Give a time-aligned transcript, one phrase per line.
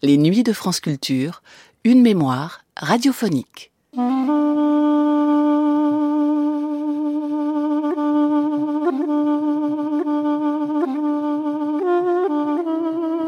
[0.00, 1.42] Les nuits de France Culture,
[1.82, 3.72] une mémoire radiophonique.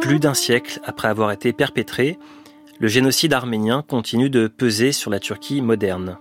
[0.00, 2.20] Plus d'un siècle après avoir été perpétré,
[2.78, 6.18] le génocide arménien continue de peser sur la Turquie moderne.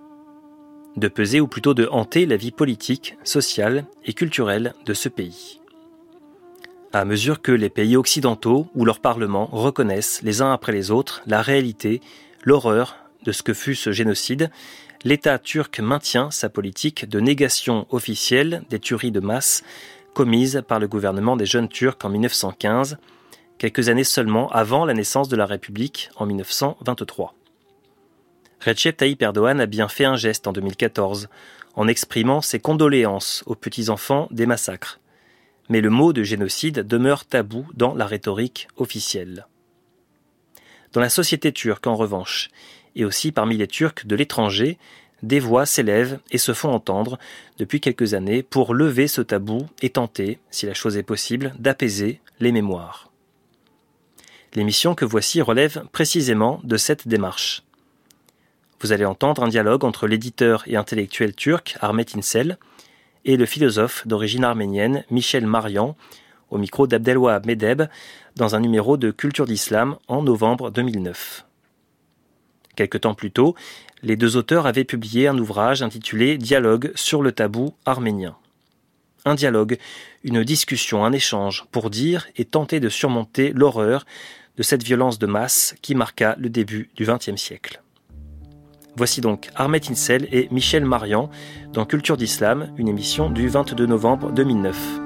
[0.97, 5.58] De peser ou plutôt de hanter la vie politique, sociale et culturelle de ce pays
[6.91, 11.21] à mesure que les pays occidentaux ou leurs parlements reconnaissent les uns après les autres
[11.27, 12.01] la réalité,
[12.43, 14.49] l'horreur de ce que fut ce génocide,
[15.03, 19.63] l'État turc maintient sa politique de négation officielle des tueries de masse
[20.13, 22.97] commises par le gouvernement des jeunes Turcs en 1915,
[23.57, 27.35] quelques années seulement avant la naissance de la République en 1923.
[28.65, 31.29] Recep Tayyip Erdogan a bien fait un geste en 2014
[31.75, 34.99] en exprimant ses condoléances aux petits-enfants des massacres
[35.69, 39.45] mais le mot de génocide demeure tabou dans la rhétorique officielle.
[40.93, 42.49] Dans la société turque, en revanche,
[42.95, 44.77] et aussi parmi les Turcs de l'étranger,
[45.21, 47.19] des voix s'élèvent et se font entendre
[47.57, 52.21] depuis quelques années pour lever ce tabou et tenter, si la chose est possible, d'apaiser
[52.39, 53.11] les mémoires.
[54.55, 57.63] L'émission que voici relève précisément de cette démarche.
[58.81, 62.57] Vous allez entendre un dialogue entre l'éditeur et intellectuel turc Ahmet Insel
[63.29, 65.95] et le philosophe d'origine arménienne Michel Marian,
[66.49, 67.83] au micro d'Abdelwahab Medeb,
[68.35, 71.45] dans un numéro de Culture d'Islam en novembre 2009.
[72.75, 73.53] Quelque temps plus tôt,
[74.01, 78.35] les deux auteurs avaient publié un ouvrage intitulé Dialogue sur le tabou arménien.
[79.25, 79.77] Un dialogue,
[80.23, 84.07] une discussion, un échange pour dire et tenter de surmonter l'horreur
[84.57, 87.79] de cette violence de masse qui marqua le début du XXe siècle.
[88.99, 91.29] Voici donc Ahmet Insel et Michel Marian
[91.71, 94.99] dans Culture d'Islam, une émission du 22 novembre 2009.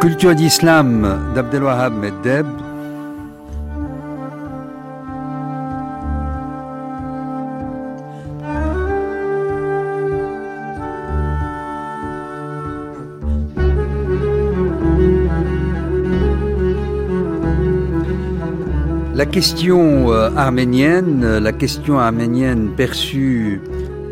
[0.00, 2.69] Culture d'Islam d'Abdelwahab Meddeb
[19.20, 23.60] La question euh, arménienne, euh, la question arménienne perçue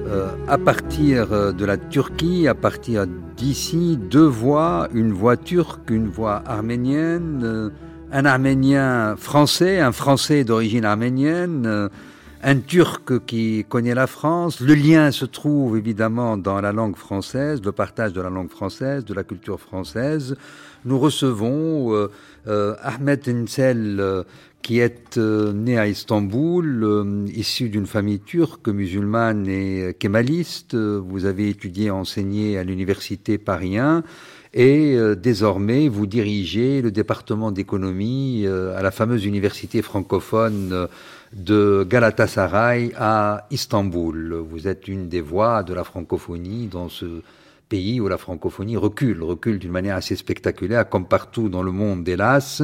[0.07, 6.09] euh, à partir de la Turquie, à partir d'ici, deux voix, une voix turque, une
[6.09, 7.71] voix arménienne,
[8.13, 11.89] un arménien français, un français d'origine arménienne,
[12.43, 14.61] un turc qui connaît la France.
[14.61, 19.07] Le lien se trouve évidemment dans la langue française, le partage de la langue française,
[19.07, 20.37] de la culture française.
[20.85, 22.09] Nous recevons
[22.47, 24.25] Ahmed Insel
[24.63, 30.75] qui est euh, né à Istanbul, euh, issu d'une famille turque, musulmane et kémaliste.
[30.75, 34.03] Vous avez étudié, enseigné à l'université Paris 1
[34.55, 40.89] et euh, désormais vous dirigez le département d'économie à la fameuse université francophone
[41.33, 44.35] de Galatasaray à Istanbul.
[44.49, 47.23] Vous êtes une des voix de la francophonie dans ce
[47.69, 52.09] pays où la francophonie recule, recule d'une manière assez spectaculaire, comme partout dans le monde,
[52.09, 52.63] hélas.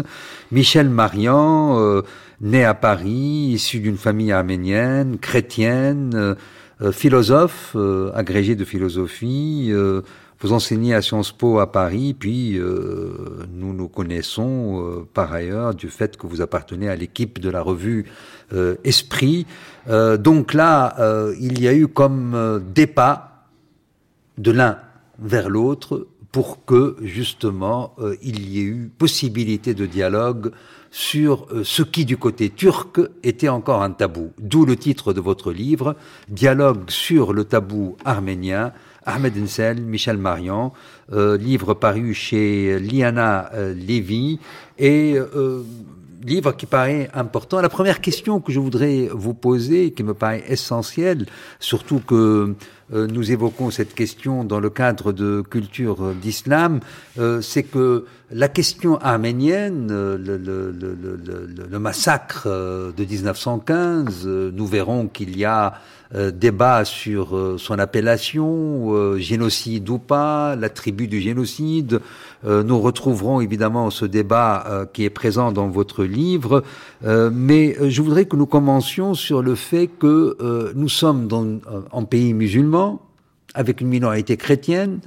[0.50, 2.02] Michel Marian, euh,
[2.40, 6.34] né à Paris, issu d'une famille arménienne, chrétienne, euh,
[6.82, 7.76] euh, philosophe,
[8.14, 9.72] agrégé de philosophie,
[10.40, 16.16] vous enseignez à Sciences Po à Paris, puis nous nous connaissons par ailleurs du fait
[16.16, 18.06] que vous appartenez à l'équipe de la revue
[18.82, 19.46] Esprit.
[20.18, 20.96] donc là,
[21.40, 22.60] il y a eu comme
[22.94, 23.46] pas
[24.36, 24.78] de l'un
[25.18, 30.50] vers l'autre pour que justement euh, il y ait eu possibilité de dialogue
[30.90, 34.32] sur euh, ce qui du côté turc était encore un tabou.
[34.40, 35.94] D'où le titre de votre livre,
[36.28, 38.72] Dialogue sur le tabou arménien,
[39.06, 40.72] Ahmed Ensel, Michel Marian,
[41.12, 44.40] euh, livre paru chez Liana Lévy
[44.78, 45.16] et
[46.24, 47.60] livre qui paraît important.
[47.60, 51.26] La première question que je voudrais vous poser, qui me paraît essentielle,
[51.60, 52.54] surtout que euh,
[52.92, 56.80] nous évoquons cette question dans le cadre de culture d'islam,
[57.18, 65.44] euh, c'est que la question arménienne, euh, le, massacre de 1915, nous verrons qu'il y
[65.44, 65.74] a
[66.32, 72.00] débat sur son appellation, génocide ou pas, l'attribut du génocide.
[72.44, 76.62] nous retrouverons évidemment ce débat qui est présent dans votre livre,
[77.04, 81.58] mais je voudrais que nous commencions sur le fait que nous sommes dans,
[81.92, 83.00] en pays musulman,
[83.54, 85.00] avec une minorité chrétienne,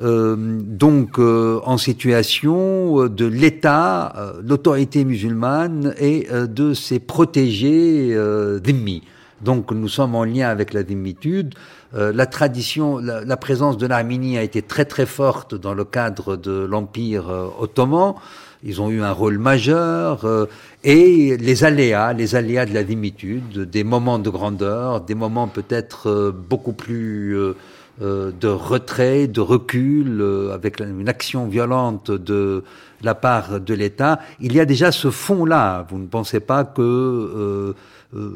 [0.00, 8.14] donc en situation de l'État, l'autorité musulmane et de ses protégés
[8.62, 9.02] d'ennemis.
[9.42, 11.54] Donc nous sommes en lien avec la dhimitude.
[11.92, 16.52] la tradition, la, présence de l'Arménie a été très très forte dans le cadre de
[16.52, 17.24] l'Empire
[17.58, 18.14] ottoman.
[18.64, 20.46] Ils ont eu un rôle majeur euh,
[20.84, 26.08] et les aléas, les aléas de la dimitude, des moments de grandeur, des moments peut-être
[26.08, 27.54] euh, beaucoup plus euh,
[28.00, 32.62] de retrait, de recul, avec une action violente de
[33.02, 34.20] la part de l'État.
[34.40, 35.84] Il y a déjà ce fond-là.
[35.90, 37.74] Vous ne pensez pas que
[38.14, 38.30] euh,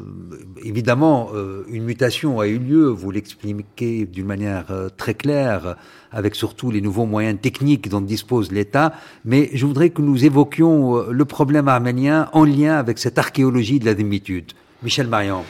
[0.63, 5.75] évidemment, euh, une mutation a eu lieu, vous l'expliquez d'une manière euh, très claire,
[6.11, 8.93] avec surtout les nouveaux moyens techniques dont dispose l'État,
[9.23, 13.85] mais je voudrais que nous évoquions le problème arménien en lien avec cette archéologie de
[13.85, 14.53] la démitude.
[14.81, 15.45] Michel Marian.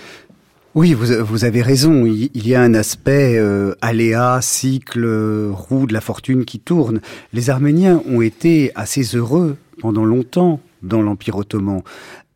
[0.76, 2.06] Oui, vous, vous, avez raison.
[2.06, 3.42] Il, y a un aspect
[3.82, 5.06] aléa, cycle,
[5.52, 7.02] roue de la fortune qui tourne.
[7.34, 11.82] Les Arméniens ont été assez heureux pendant longtemps dans l'Empire ottoman.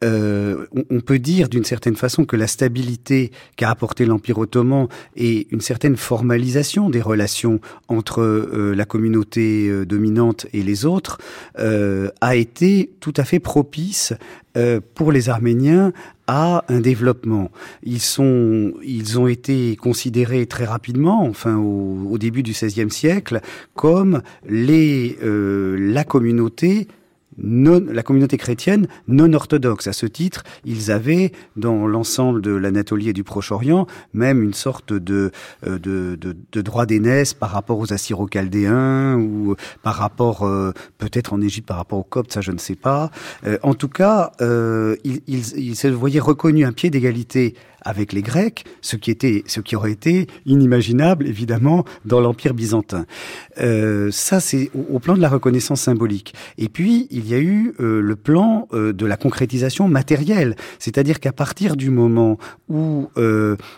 [0.04, 5.48] Euh, on, peut dire d'une certaine façon que la stabilité qu'a apporté l'Empire ottoman et
[5.52, 11.20] une certaine formalisation des relations entre euh, la communauté euh, dominante et les autres
[11.56, 14.14] a été tout à fait propice
[14.96, 15.94] pour les Arméniens
[16.28, 17.52] à un développement.
[17.84, 23.42] Ils sont, ils ont été considérés très rapidement, enfin au, au début du XVIe siècle,
[23.76, 26.88] comme les la communauté
[27.38, 29.88] non, la communauté chrétienne non orthodoxe.
[29.88, 34.94] À ce titre, ils avaient dans l'ensemble de l'Anatolie et du Proche-Orient même une sorte
[34.94, 35.32] de,
[35.66, 41.34] euh, de, de, de droit d'aînesse par rapport aux Assyro-Chaldéens ou par rapport euh, peut-être
[41.34, 43.12] en Égypte par rapport aux Coptes, ça je ne sais pas.
[43.46, 48.22] Euh, en tout cas, ils, ils, ils se voyaient reconnus un pied d'égalité avec les
[48.22, 53.06] Grecs, ce qui était, ce qui aurait été inimaginable évidemment dans l'Empire byzantin.
[53.60, 56.34] Euh, ça, c'est au, plan de la reconnaissance symbolique.
[56.58, 61.20] Et puis il y a eu euh, le plan euh, de la concrétisation matérielle, c'est-à-dire
[61.20, 62.38] qu'à partir du moment
[62.70, 63.10] où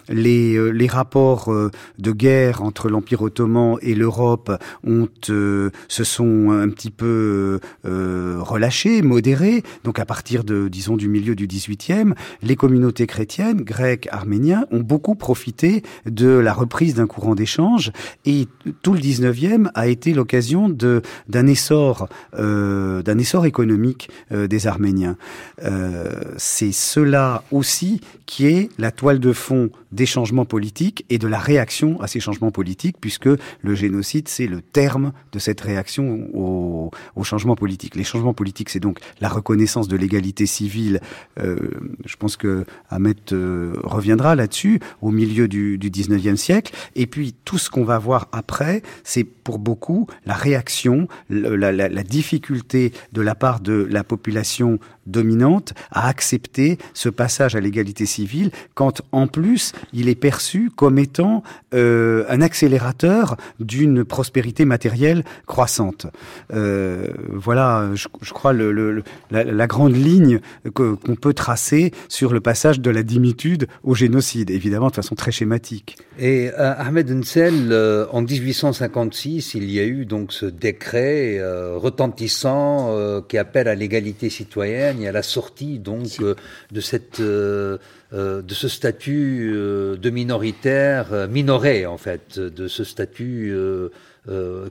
[0.10, 1.54] les, les rapports
[1.98, 4.52] de guerre entre l'Empire ottoman et l'Europe
[4.86, 11.36] ont se sont un petit peu relâchés, modérés, donc à partir de disons du milieu
[11.36, 17.36] du 18e, les communautés chrétiennes grecques arméniens ont beaucoup profité de la reprise d'un courant
[17.36, 17.92] d'échange
[18.25, 18.48] et
[18.81, 25.18] tout le 19e a été l'occasion d'un essor euh, d'un essor économique euh, des Arméniens.
[25.63, 31.28] Euh, c'est cela aussi qui est la toile de fond des changements politiques et de
[31.28, 33.30] la réaction à ces changements politiques, puisque
[33.62, 37.96] le génocide, c'est le terme de cette réaction aux au changements politiques.
[37.96, 41.00] Les changements politiques, c'est donc la reconnaissance de l'égalité civile.
[41.40, 41.58] Euh,
[42.06, 46.74] je pense que Ahmed euh, reviendra là-dessus, au milieu du, du 19e siècle.
[46.96, 52.94] Et puis, tout ce qu'on va voir après, c'est pour beaucoup la réaction, la difficulté
[53.12, 59.02] de la part de la population dominante à accepter ce passage à l'égalité civile quand
[59.12, 66.08] en plus il est perçu comme étant euh, un accélérateur d'une prospérité matérielle croissante.
[66.54, 70.40] Euh, voilà, je, crois, le, la, grande ligne
[70.74, 75.32] qu'on peut tracer sur le passage de la dimitude au génocide, évidemment de façon très
[75.32, 75.98] schématique.
[76.20, 77.74] Et euh, Ahmed Nsel,
[78.12, 81.40] en 1856, il y a eu donc ce décret
[81.76, 86.36] retentissant qui appelle à l'égalité citoyenne et à la sortie donc euh,
[86.72, 87.77] de cette euh,
[88.13, 93.56] euh, de ce statut de minoritaire minoré en fait de ce statut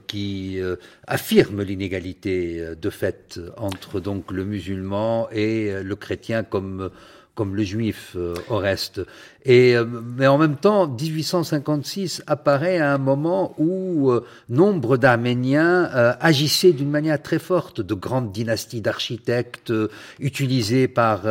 [0.07, 0.59] qui
[1.07, 6.89] affirme l'inégalité de fait entre donc le musulman et le chrétien comme
[7.35, 9.01] comme le juif euh, au reste.
[9.45, 15.89] Et, euh, mais en même temps, 1856 apparaît à un moment où euh, nombre d'Arméniens
[15.95, 21.23] euh, agissaient d'une manière très forte, de grandes dynasties d'architectes euh, utilisées par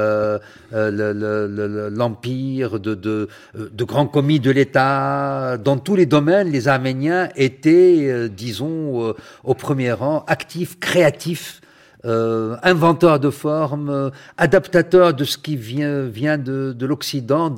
[1.93, 5.57] l'Empire, de, de, de, grands commis de l'État.
[5.57, 11.61] Dans tous les domaines, les Arméniens étaient, disons, au premier rang, actifs, créatifs
[12.05, 17.55] euh, inventeur de formes, euh, adaptateur de ce qui vient, vient de, de l'Occident,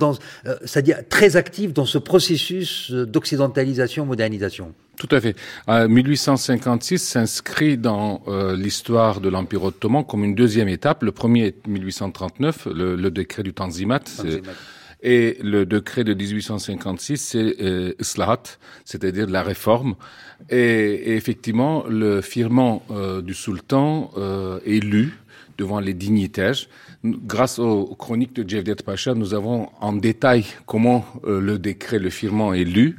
[0.46, 4.74] euh, c'est-à-dire très actif dans ce processus d'occidentalisation, modernisation.
[4.96, 5.34] Tout à fait.
[5.68, 11.02] Euh, 1856 s'inscrit dans euh, l'histoire de l'Empire ottoman comme une deuxième étape.
[11.02, 14.00] Le premier est 1839, le, le décret du Tanzimat.
[14.00, 14.52] Tanzimat.
[15.06, 18.42] Et le décret de 1856, c'est euh, Islahat,
[18.86, 19.96] c'est-à-dire la réforme.
[20.48, 25.12] Et, et, effectivement, le firmament euh, du sultan euh, est lu
[25.58, 26.56] devant les dignitaires.
[27.04, 32.08] Grâce aux chroniques de Jevdet Pacha, nous avons en détail comment euh, le décret, le
[32.08, 32.96] firmament est lu.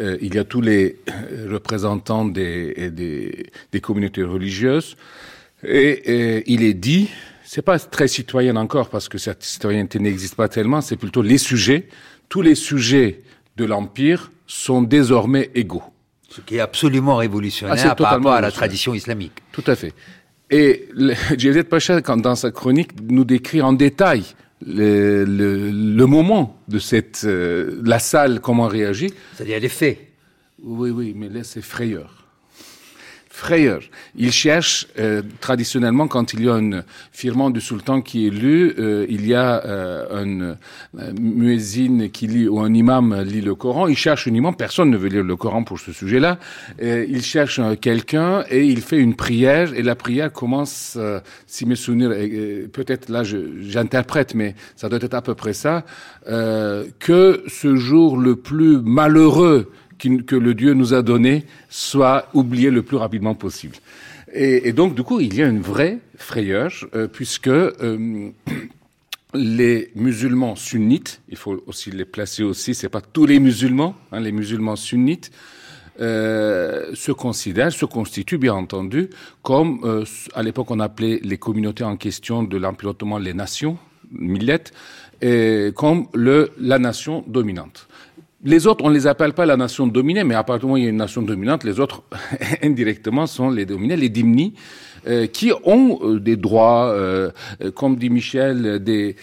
[0.00, 0.96] il y a tous les
[1.50, 4.96] représentants des, des, des communautés religieuses,
[5.62, 7.10] et, il est dit,
[7.54, 11.36] c'est pas très citoyen encore parce que cette citoyenneté n'existe pas tellement, c'est plutôt les
[11.36, 11.86] sujets.
[12.30, 13.20] Tous les sujets
[13.58, 15.82] de l'empire sont désormais égaux.
[16.30, 19.34] Ce qui est absolument révolutionnaire ah, par rapport à la tradition islamique.
[19.52, 19.92] Tout à fait.
[20.50, 20.88] Et
[21.36, 24.24] Jezet Pacha, quand, dans sa chronique, nous décrit en détail
[24.66, 29.12] le, le, moment de cette euh, la salle, comment réagit.
[29.34, 29.98] C'est-à-dire les faits.
[30.62, 32.21] Oui, oui, mais là c'est frayeur
[33.42, 33.80] frayeur.
[34.16, 38.72] Il cherche euh, traditionnellement quand il y a un firman du sultan qui est lu,
[38.78, 43.56] euh, il y a euh, un euh, muezzin qui lit ou un imam lit le
[43.56, 43.88] Coran.
[43.88, 44.54] Il cherche un imam.
[44.54, 46.38] Personne ne veut lire le Coran pour ce sujet-là.
[46.80, 50.96] il cherche quelqu'un et il fait une prière et la prière commence,
[51.46, 52.10] si mes souvenirs,
[52.72, 55.84] peut-être là j'interprète, mais ça doit être à peu près ça,
[56.26, 59.72] que ce jour le plus malheureux
[60.26, 63.76] que le Dieu nous a donné soit oublié le plus rapidement possible.
[64.34, 68.30] Et, donc, du coup, il y a une vraie frayeur, euh, puisque euh,
[69.34, 74.20] les musulmans sunnites, il faut aussi les placer aussi, c'est pas tous les musulmans, hein,
[74.20, 75.30] les musulmans sunnites,
[76.00, 79.10] euh, se considèrent, se constituent bien entendu
[79.42, 80.04] comme,
[80.34, 83.76] à l'époque on appelait les communautés en question de l'Empire ottoman les nations,
[84.10, 84.64] millet,
[85.20, 87.88] et comme la nation dominante.
[88.44, 90.74] Les autres, on ne les appelle pas la nation dominée, mais à partir du moment
[90.74, 92.02] où il y a une nation dominante, les autres,
[92.62, 94.54] indirectement, sont les dominés, les dimnis,
[95.06, 97.30] euh, qui ont euh, des droits, euh,
[97.74, 99.16] comme dit Michel, des,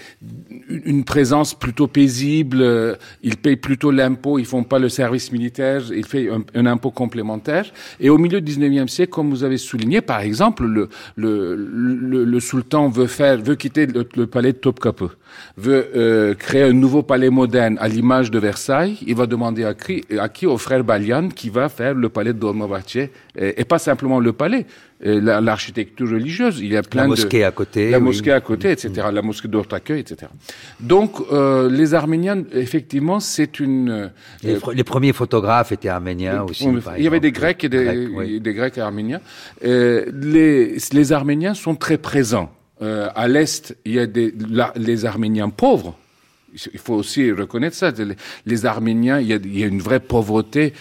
[0.67, 2.97] une présence plutôt paisible.
[3.23, 7.71] ils payent plutôt l'impôt, ils font pas le service militaire, ils font un, impôt complémentaire.
[8.01, 11.55] Et au milieu du 19e siècle, comme vous avez souligné, par exemple, le, le,
[12.25, 15.05] le, sultan veut faire, veut quitter le, palais de Topkapi,
[15.55, 18.97] veut créer un nouveau palais moderne à l'image de Versailles.
[19.07, 22.33] Il va demander à qui, à qui au frère Balian qui va faire le palais
[22.33, 23.09] de Dolmabahçe et,
[23.61, 24.65] et pas simplement le palais
[25.01, 26.59] l'architecture religieuse.
[26.59, 29.07] Il y a plein la mosquée à côté, la mosquée à côté, etc.
[29.13, 30.31] La mosquée d'Ortaköy, etc.
[30.79, 33.89] Donc euh, les Arméniens, effectivement, c'est une.
[33.89, 36.67] Euh, les, premiers photographes étaient arméniens aussi.
[36.97, 39.21] il y avait des Grecs et des, des Grecs et arméniens.
[39.63, 42.51] Euh, les, les Arméniens sont très présents.
[42.81, 44.33] Euh, à l'est, il y a des,
[44.75, 45.97] les Arméniens pauvres.
[46.73, 47.91] Il faut aussi reconnaître ça.
[48.45, 50.73] Les, Arméniens, il y, a, il y a une vraie pauvreté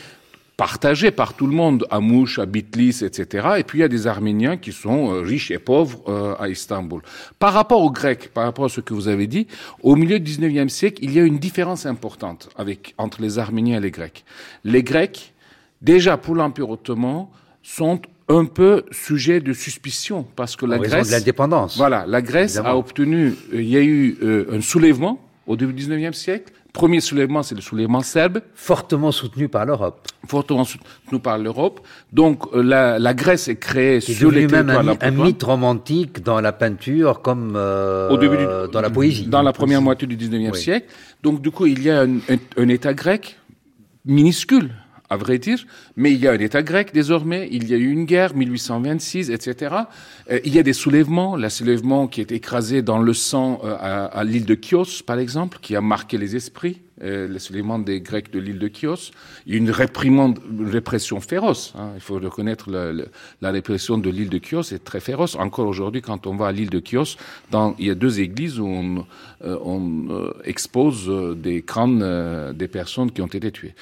[0.58, 3.50] partagé par tout le monde, à Mouche, à Bitlis, etc.
[3.58, 6.48] Et puis il y a des Arméniens qui sont euh, riches et pauvres euh, à
[6.48, 7.00] Istanbul.
[7.38, 9.46] Par rapport aux Grecs, par rapport à ce que vous avez dit,
[9.84, 13.78] au milieu du 19e siècle, il y a une différence importante avec, entre les Arméniens
[13.78, 14.24] et les Grecs.
[14.64, 15.32] Les Grecs,
[15.80, 17.28] déjà pour l'Empire ottoman,
[17.62, 21.76] sont un peu sujets de suspicion parce que la Grèce, de l'indépendance.
[21.76, 24.18] Voilà, la Grèce a obtenu, euh, il y a eu
[24.50, 28.40] un soulèvement au début du 19e siècle Premier soulèvement, c'est le soulèvement serbe.
[28.54, 30.06] Fortement soutenu par l'Europe.
[30.28, 31.80] Fortement soutenu par l'Europe.
[32.12, 36.40] Donc euh, la, la, Grèce est créée sur les même un, un, mythe romantique dans
[36.40, 38.36] la peinture comme euh, Au début
[38.72, 39.26] dans la poésie.
[39.26, 40.86] Dans la première moitié du 19e siècle.
[41.24, 42.18] Donc du coup, il y a un,
[42.56, 43.40] un État grec
[44.04, 44.70] minuscule
[45.10, 45.64] à vrai dire,
[45.96, 49.30] mais il y a un État grec désormais, il y a eu une guerre, 1826,
[49.30, 49.74] etc.
[50.30, 53.76] Euh, il y a des soulèvements, le soulèvement qui est écrasé dans le sang euh,
[53.80, 58.00] à, l'île de Chios, par exemple, qui a marqué les esprits, euh, le soulèvement des
[58.00, 59.12] Grecs de l'île de Chios.
[59.46, 61.72] Une réprimande, une répression féroce.
[61.76, 61.90] Hein.
[61.94, 65.36] Il faut reconnaître la répression de l'île de Chios est très féroce.
[65.36, 67.16] Encore aujourd'hui, quand on va à l'île de Chios,
[67.50, 69.06] dans, il y a deux églises où on,
[69.42, 73.74] on expose des crânes des personnes qui ont été tuées.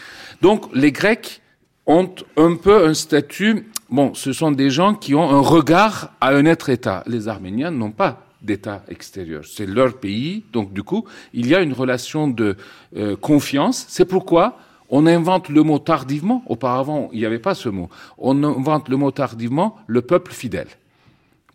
[0.42, 1.40] Donc les Grecs
[1.86, 6.30] ont un peu un statut Bon, ce sont des gens qui ont un regard à
[6.30, 7.04] un être État.
[7.06, 9.44] Les Arméniens n'ont pas d'État extérieur.
[9.44, 12.56] C'est leur pays, donc du coup, il y a une relation de
[12.96, 13.86] euh, confiance.
[13.88, 16.42] C'est pourquoi on invente le mot tardivement.
[16.46, 17.88] Auparavant, il n'y avait pas ce mot.
[18.18, 20.68] On invente le mot tardivement, le peuple fidèle,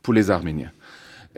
[0.01, 0.71] pour les Arméniens.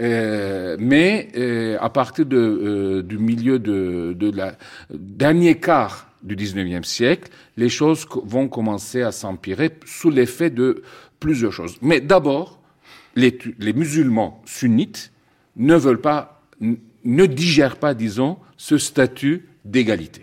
[0.02, 4.58] Euh, mais euh, à partir du milieu de, la
[4.92, 10.82] dernier quart du 19e siècle, les choses vont commencer à s'empirer sous l'effet de
[11.20, 11.78] plusieurs choses.
[11.82, 12.60] Mais d'abord,
[13.16, 13.38] les,
[13.74, 15.13] musulmans sunnites
[15.56, 20.22] ne veulent pas, ne digèrent pas, disons, ce statut d'égalité.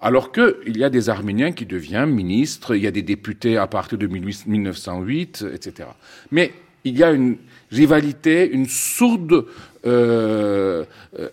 [0.00, 3.68] Alors qu'il y a des Arméniens qui deviennent ministres, il y a des députés à
[3.68, 5.88] partir de 1908, etc.
[6.32, 6.52] Mais
[6.84, 7.36] il y a une
[7.70, 9.46] rivalité, une sourde
[9.86, 10.84] euh,
[11.18, 11.28] euh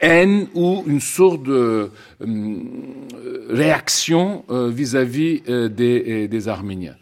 [0.00, 1.88] haine ou une sourde euh,
[3.48, 6.96] réaction vis-à-vis des, Arméniens.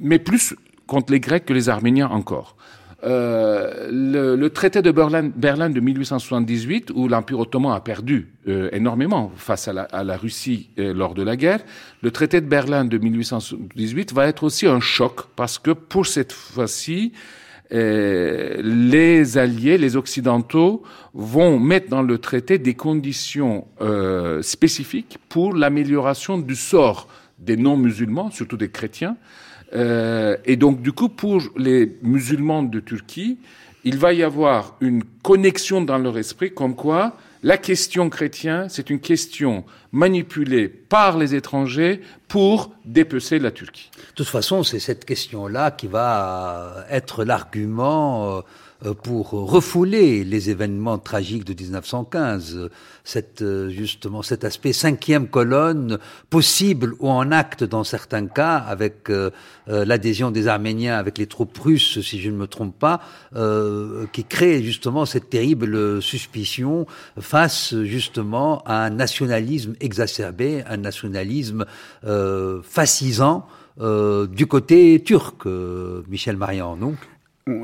[0.00, 0.56] mais plus
[0.88, 2.56] contre les Grecs que les Arméniens encore.
[3.04, 9.68] Euh, le, traité de Berlin, de 1878, où l'Empire ottoman a perdu euh, énormément face
[9.68, 11.60] à la, Russie euh, lors de la guerre,
[12.02, 16.32] le traité de Berlin de 1878 va être aussi un choc parce que pour cette
[16.32, 17.12] fois-ci,
[17.70, 23.66] les alliés, les occidentaux, vont mettre dans le traité des conditions
[24.42, 27.08] spécifiques pour l'amélioration du sort
[27.40, 29.16] des non-musulmans, surtout des chrétiens.
[29.74, 33.38] Euh, et donc, du coup, pour les musulmans de Turquie,
[33.84, 38.88] il va y avoir une connexion dans leur esprit comme quoi la question chrétienne, c'est
[38.88, 43.90] une question manipulée par les étrangers pour dépecer la Turquie.
[43.94, 48.40] De toute façon, c'est cette question-là qui va être l'argument euh,
[48.92, 52.70] pour refouler les événements tragiques de 1915,
[53.02, 55.98] cette, euh, justement cet aspect cinquième colonne
[56.28, 59.30] possible ou en acte dans certains cas avec euh,
[59.66, 63.00] l'adhésion des Arméniens avec les troupes russes, si je ne me trompe pas,
[64.12, 66.86] qui crée justement cette terrible suspicion
[67.18, 71.64] face justement à un nationalisme exacerbé, un nationalisme
[72.62, 73.46] fascisant
[73.78, 75.46] du côté turc,
[76.08, 76.94] Michel Marian, non?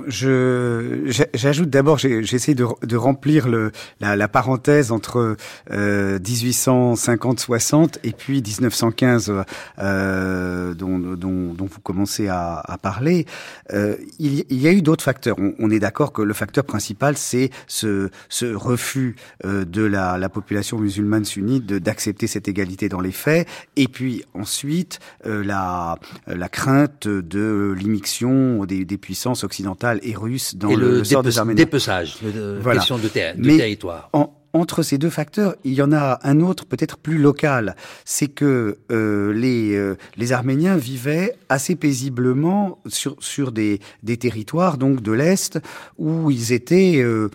[0.08, 5.38] J'ajoute d'abord j'essaie de, de, remplir le, la, la parenthèse entre
[5.70, 9.32] euh, 1850-60 et puis 1915
[9.78, 13.24] euh, dont, dont, dont, vous commencez à, à parler.
[13.72, 15.36] Euh, il, il, y a eu d'autres facteurs.
[15.38, 20.18] On, on est d'accord que le facteur principal c'est ce, ce refus euh, de la,
[20.18, 25.98] la, population musulmane sunnite d'accepter cette égalité dans les faits et puis ensuite euh, la,
[26.26, 29.69] la crainte de l'immixtion des, des puissances occidentales
[30.02, 31.64] et russe dans le, le, sort des Arméniens.
[31.64, 32.18] dépeçage,
[32.60, 32.78] voilà.
[32.80, 34.10] question de, ter de territoire.
[34.12, 37.76] En, entre ces deux facteurs, il y en a un autre peut-être plus local.
[38.04, 44.76] C'est que euh, les, euh, les Arméniens vivaient assez paisiblement sur, sur des, des territoires
[44.76, 45.58] donc de l'Est
[45.98, 47.00] où ils étaient...
[47.02, 47.30] Euh,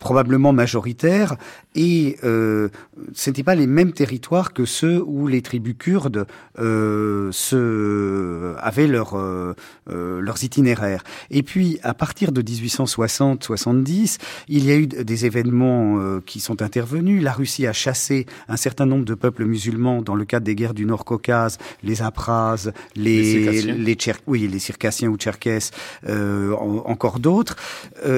[0.00, 1.36] probablement majoritaires
[1.74, 2.68] et euh,
[3.14, 6.26] ce n'étaient pas les mêmes territoires que ceux où les tribus kurdes
[6.58, 9.54] euh, se, avaient leur, euh,
[9.88, 11.04] euh leurs itinéraires.
[11.30, 16.60] Et puis, à partir de 1860-70, il y a eu des événements euh, qui sont
[16.62, 17.22] intervenus.
[17.22, 20.74] La Russie a chassé un certain nombre de peuples musulmans dans le cadre des guerres
[20.74, 25.70] du Nord-Caucase, les Apras, les, les, les oui, les Circassiens ou Tcherkesses,
[26.08, 27.56] euh, encore d'autres.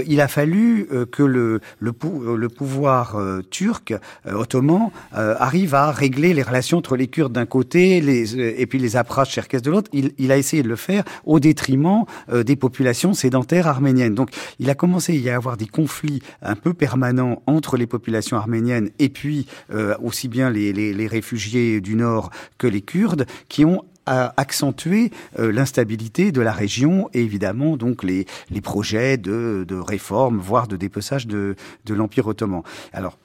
[0.07, 1.93] il a fallu que le, le,
[2.37, 3.93] le pouvoir turc,
[4.27, 8.55] euh, ottoman, euh, arrive à régler les relations entre les Kurdes d'un côté les, euh,
[8.57, 9.91] et puis les Apras cherkesses de l'autre.
[9.93, 14.15] Il, il, a essayé de le faire au détriment des populations sédentaires arméniennes.
[14.15, 18.37] Donc il a commencé à y avoir des conflits un peu permanents entre les populations
[18.37, 19.47] arméniennes et puis
[20.03, 25.11] aussi bien les, les, les réfugiés du Nord que les Kurdes qui ont a accentué
[25.39, 30.67] euh, l'instabilité de la région et évidemment donc les, les projets de, de réforme, voire
[30.67, 32.63] de dépeçage de, de l'Empire ottoman.
[32.93, 33.19] Alors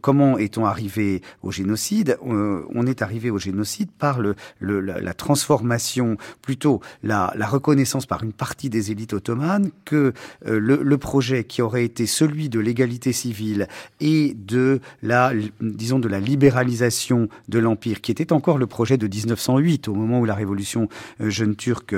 [0.00, 5.14] comment est-on arrivé au génocide euh, On est arrivé au génocide par le, le, la,
[5.14, 10.12] transformation, plutôt la, la, reconnaissance par une partie des élites ottomanes que
[10.46, 13.68] euh, le, le, projet qui aurait été celui de l'égalité civile
[14.00, 19.06] et de la, disons, de la libéralisation de l'empire, qui était encore le projet de
[19.06, 20.88] 1908 au moment où la révolution
[21.20, 21.94] euh, jeune turque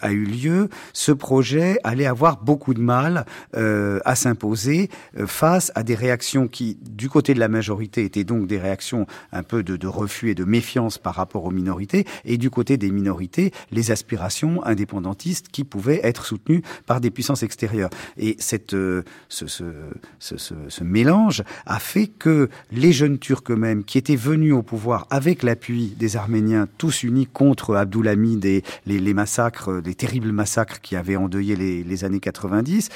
[0.00, 4.88] a eu lieu, ce projet allait avoir beaucoup de mal à s'imposer
[5.26, 9.44] face à des réactions qui du côté de la majorité étaient donc des réactions un
[9.44, 13.52] peu de, refus et de méfiance par rapport aux minorités, et du côté des minorités,
[13.70, 17.90] les aspirations indépendantistes qui pouvaient être soutenues par des puissances extérieures.
[18.16, 24.54] Et cette, euh, ce, mélange a fait que les jeunes Turcs eux-mêmes, qui étaient venus
[24.54, 30.32] au pouvoir avec l'appui des Arméniens, tous unis contre Abdulhamid et les, massacres, les terribles
[30.32, 32.88] massacres qui avaient endeuillé les, les années 90,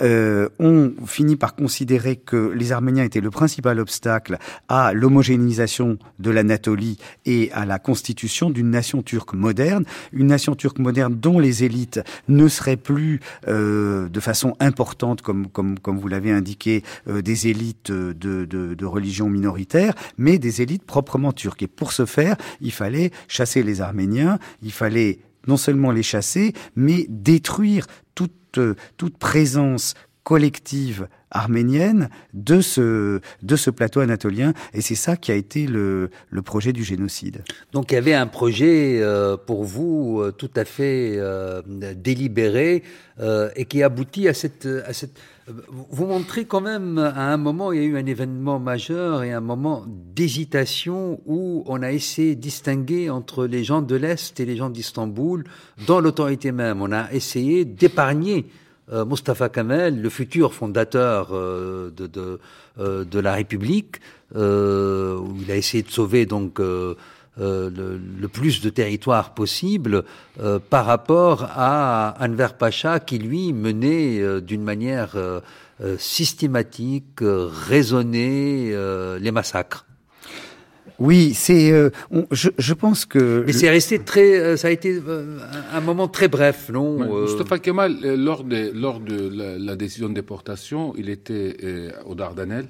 [0.00, 4.36] euh, ont fini par considérer que les Arméniens étaient le principal obstacle
[4.68, 10.78] à l'homogénéisation de l'Anatolie et à la constitution d'une nation turque moderne, une nation turque
[10.78, 16.08] moderne dont les élites ne seraient plus euh, de façon importante, comme, comme, comme vous
[16.08, 18.12] l'avez indiqué, euh, des élites de,
[18.44, 21.62] de, de religion minoritaire, mais des élites proprement turques.
[21.62, 26.52] Et pour ce faire, il fallait chasser les Arméniens, il fallait non seulement les chasser,
[26.76, 28.60] mais détruire toute,
[28.98, 34.52] toute présence collective arménienne de ce, de ce plateau anatolien.
[34.74, 37.42] Et c'est ça qui a été le, le projet du génocide.
[37.72, 41.62] Donc il y avait un projet euh, pour vous euh, tout à fait euh,
[41.94, 42.82] délibéré
[43.54, 45.18] et qui aboutit à cette, à cette...
[45.90, 49.30] Vous montrez quand même à un moment, il y a eu un événement majeur et
[49.30, 54.46] un moment d'hésitation où on a essayé de distinguer entre les gens de l'Est et
[54.46, 55.44] les gens d'Istanbul
[55.86, 56.80] dans l'autorité même.
[56.80, 58.46] On a essayé d'épargner
[58.92, 62.40] Mustafa Kemal, le futur fondateur de, de,
[63.04, 63.96] de, la République,
[64.34, 66.96] où il a essayé de sauver donc le,
[67.38, 70.04] le, plus de territoire possible
[70.70, 75.16] par rapport à Anver Pacha qui lui menait d'une manière
[75.98, 78.74] systématique, raisonnée
[79.20, 79.86] les massacres.
[81.00, 81.72] Oui, c'est.
[81.72, 81.88] Euh,
[82.30, 83.42] je, je, pense que.
[83.46, 84.38] Mais c'est resté très.
[84.38, 85.38] Euh, ça a été euh,
[85.72, 90.92] un moment très bref, non Mustafa Kemal, lors de lors de la, décision de déportation,
[90.98, 91.56] il était
[92.04, 92.68] au Dardanelles.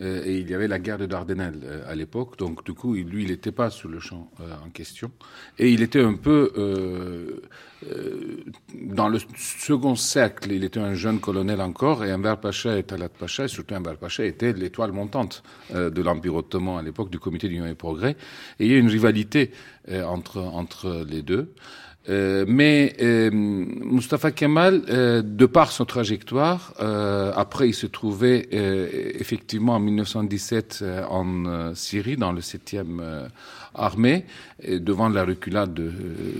[0.00, 3.28] Et il y avait la guerre de Dardanelles à l'époque, donc du coup, lui, il
[3.30, 4.30] n'était pas sous le champ
[4.64, 5.10] en question.
[5.58, 6.52] Et il était un peu
[7.86, 12.82] euh, dans le second cercle, il était un jeune colonel encore, et Enver Pacha et
[12.82, 15.42] Talat Pacha, et surtout Enver Pacha, était l'étoile montante
[15.74, 18.16] euh, de l'Empire ottoman à l'époque, du Comité d'Union et Progrès.
[18.58, 19.50] Et il y a une rivalité
[19.88, 21.54] euh, entre, entre les deux.
[22.10, 26.74] Euh, mais euh, Mustafa Kemal, euh, de par son trajectoire,
[27.36, 28.48] après il se trouvait
[29.18, 33.28] effectivement en 1917 en Syrie, dans le 7e
[33.74, 34.24] armée,
[34.68, 35.92] devant la reculade de,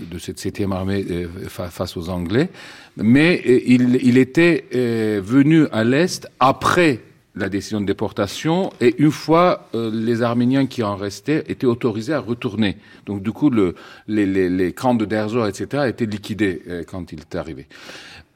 [0.09, 1.05] de cette 7e armée
[1.47, 2.49] face aux Anglais.
[2.97, 7.01] Mais il, il était venu à l'Est après
[7.35, 12.13] la décision de déportation et une fois euh, les Arméniens qui en restaient étaient autorisés
[12.13, 12.77] à retourner.
[13.05, 13.75] Donc du coup, le,
[14.07, 17.67] les, les, les, camps de Derzor, etc., étaient liquidés euh, quand il est arrivé.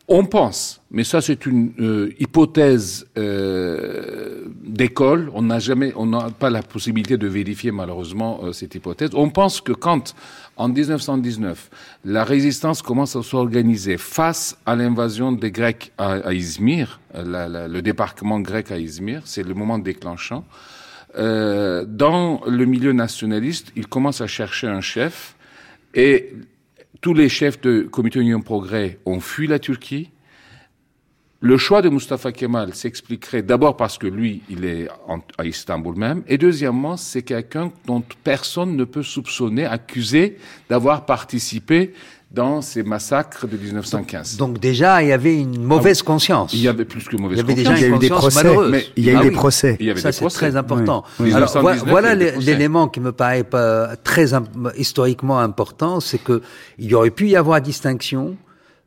[0.07, 3.07] On pense, mais ça c'est une euh, hypothèse
[4.63, 5.31] d'école.
[5.33, 9.09] On n'a jamais, on n'a pas la possibilité de vérifier malheureusement cette hypothèse.
[9.13, 10.13] On pense que quand
[10.57, 11.69] en 1919,
[12.05, 18.71] la résistance commence à s'organiser face à l'invasion des Grecs à, Izmir, le débarquement grec
[18.71, 20.45] à Izmir, c'est le moment déclenchant.
[21.17, 25.35] Euh, dans le milieu nationaliste, il commence à chercher un chef
[25.93, 26.33] et
[27.01, 30.11] tous les chefs de Comité Union Progrès ont fui la Turquie.
[31.41, 34.87] Le choix de Mustafa Kemal s'expliquerait d'abord parce que lui, il est
[35.37, 40.37] à Istanbul même, et deuxièmement, c'est quelqu'un dont personne ne peut soupçonner, accuser
[40.69, 41.93] d'avoir participé
[42.35, 44.37] dans ces massacres de 1915.
[44.37, 46.53] Donc, déjà, il y avait une mauvaise ah conscience.
[46.53, 47.57] Il y avait plus que mauvaise conscience.
[47.57, 48.69] Il y avait déjà eu des procès.
[48.69, 49.77] Mais il y a eu ah des procès.
[49.79, 51.03] Il y avait Ça, c'est très important.
[51.33, 54.27] Alors, voilà l'élément qui me paraît pas très
[54.77, 56.41] historiquement important, c'est que
[56.77, 58.35] il y aurait pu y avoir distinction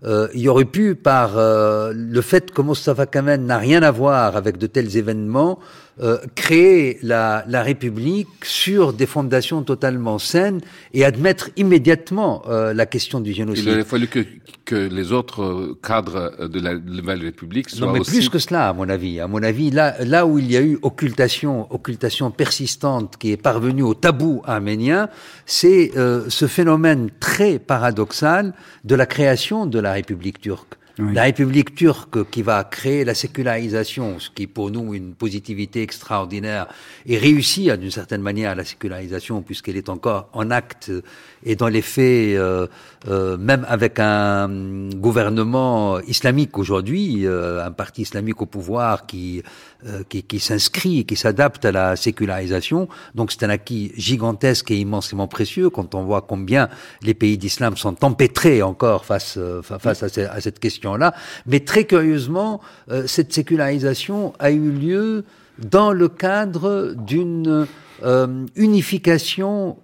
[0.05, 3.91] euh, il y aurait pu, par euh, le fait que Mustafa Kemal n'a rien à
[3.91, 5.59] voir avec de tels événements,
[6.01, 10.61] euh, créer la, la, République sur des fondations totalement saines
[10.95, 13.65] et admettre immédiatement euh, la question du génocide.
[13.65, 14.25] Il aurait fallu que,
[14.65, 18.13] que les autres cadres de la nouvelle République soient Non, mais aussi...
[18.13, 19.21] plus que cela, à mon avis.
[19.21, 23.37] À mon avis, là, là où il y a eu occultation, occultation persistante qui est
[23.37, 25.09] parvenue au tabou arménien,
[25.47, 30.78] c'est euh, ce phénomène très paradoxal de la création de la République turque.
[30.99, 35.81] La République turque qui va créer la sécularisation, ce qui est pour nous une positivité
[35.83, 36.67] extraordinaire,
[37.07, 40.91] et réussit d'une certaine manière la sécularisation puisqu'elle est encore en acte
[41.45, 42.67] et dans les faits, euh,
[43.07, 49.43] euh, même avec un gouvernement islamique aujourd'hui, euh, un parti islamique au pouvoir qui
[49.87, 52.89] euh, qui, qui s'inscrit, qui s'adapte à la sécularisation.
[53.15, 56.69] Donc c'est un acquis gigantesque et immensément précieux quand on voit combien
[57.01, 60.59] les pays d'islam sont empêtrés encore face euh, face à, cette
[61.46, 62.61] Mais très curieusement,
[63.07, 65.24] cette sécularisation a eu lieu
[65.59, 67.66] dans le cadre d'une
[68.57, 69.77] unification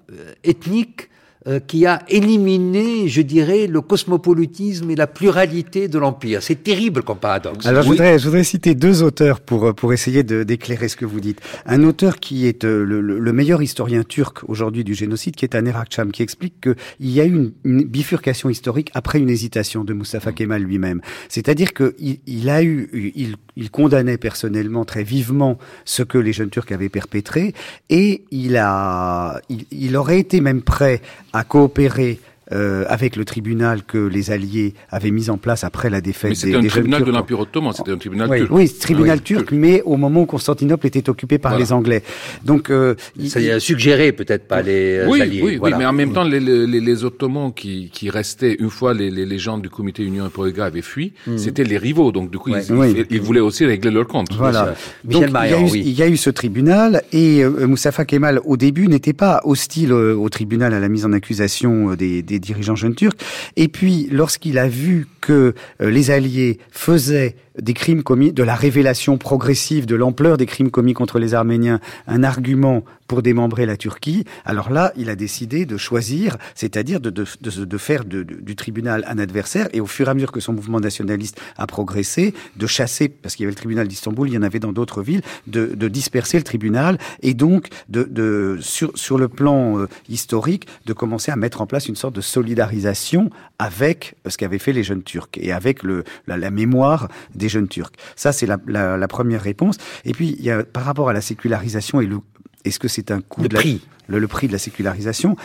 [0.44, 1.08] ethnique
[1.46, 6.42] euh, qui a éliminé, je dirais, le cosmopolitisme et la pluralité de l'Empire.
[6.42, 7.66] C'est terrible comme paradoxe.
[7.66, 11.04] Alors je, voudrais, je voudrais citer deux auteurs pour, euh, pour essayer d'éclairer ce que
[11.04, 11.42] vous dites.
[11.66, 15.54] Un auteur qui est euh, le, le meilleur historien turc aujourd'hui du génocide, qui est
[15.54, 19.84] Aner Akçam, qui explique qu'il y a eu une, une, bifurcation historique après une hésitation
[19.84, 21.02] de Mustafa Kemal lui-même.
[21.28, 26.48] C'est-à-dire qu'il il a eu, il, il condamnait personnellement très vivement ce que les jeunes
[26.48, 27.52] Turcs avaient perpétré
[27.90, 31.02] et il a, il, il aurait été même prêt
[31.34, 32.20] à coopérer
[32.52, 36.34] euh, avec le tribunal que les Alliés avaient mis en place après la défaite mais
[36.34, 38.50] c'était un tribunal de l'Empire ottoman, c'était un tribunal oui, turc.
[38.52, 42.02] Oui, tribunal turc, mais au moment où Constantinople était occupé par les Anglais.
[42.44, 42.94] Donc, euh,
[43.26, 45.42] ça y a suggéré peut-être pas les oui, Alliés.
[45.42, 48.94] Oui, oui, mais en même temps, les, les, les Ottomans qui, qui restaient une fois
[48.94, 51.38] les, les, gens du Comité Union et Progrès avaient fui, mm.
[51.38, 52.12] c'était les rivaux.
[52.12, 54.32] Donc du coup, ils, ils, voulaient aussi régler leur compte.
[54.34, 54.74] Voilà.
[55.04, 58.56] Donc, il, y eu, il, y a eu, ce tribunal et euh, Moussafa Kemal au
[58.56, 62.40] début n'était pas hostile euh, au tribunal à la mise en accusation euh, des, des
[62.40, 63.16] dirigeants jeunes turcs.
[63.56, 68.54] Et puis, lorsqu'il a vu que euh, les Alliés faisaient des crimes commis, de la
[68.54, 73.76] révélation progressive de l'ampleur des crimes commis contre les Arméniens, un argument pour démembrer la
[73.76, 79.04] Turquie, alors là, il a décidé de choisir, c'est-à-dire de, de, de, faire du tribunal
[79.06, 82.66] un adversaire, et au fur et à mesure que son mouvement nationaliste a progressé, de
[82.66, 85.22] chasser, parce qu'il y avait le tribunal d'Istanbul, il y en avait dans d'autres villes,
[85.46, 91.30] de, disperser le tribunal, et donc de, sur, sur le plan euh, historique, de commencer
[91.30, 95.28] à mettre en place une sorte de solidarisation avec ce qu'avaient fait les jeunes Turcs,
[95.36, 97.92] et avec le, la, mémoire des jeunes Turcs.
[98.16, 99.76] Ça, c'est la, la, première réponse.
[100.04, 102.18] Et puis, il y a, par rapport à la sécularisation et le
[102.64, 103.82] est-ce que c'est un coût le de prix.
[104.08, 105.36] le, prix de la sécularisation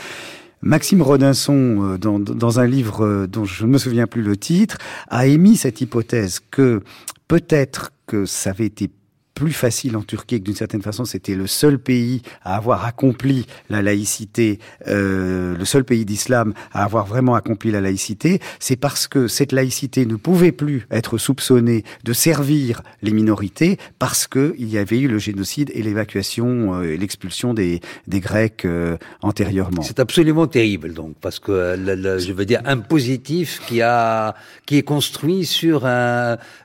[0.62, 4.36] Maxime Rodinson, euh, dans, dans, un livre euh, dont je ne me souviens plus le
[4.36, 4.78] titre,
[5.10, 6.82] a émis cette hypothèse que
[7.28, 8.90] peut-être que ça avait été
[9.40, 13.46] plus facile en Turquie, que d'une certaine façon c'était le seul pays à avoir accompli
[13.70, 19.08] la laïcité, euh, le seul pays d'islam à avoir vraiment accompli la laïcité, c'est parce
[19.08, 24.70] que cette laïcité ne pouvait plus être soupçonnée de servir les minorités parce que il
[24.70, 29.84] y avait eu le génocide et l'évacuation euh, et l'expulsion des, des Grecs euh, antérieurement.
[29.84, 34.76] C'est absolument terrible donc parce que euh, je veux dire un positif qui a qui
[34.76, 35.88] est construit sur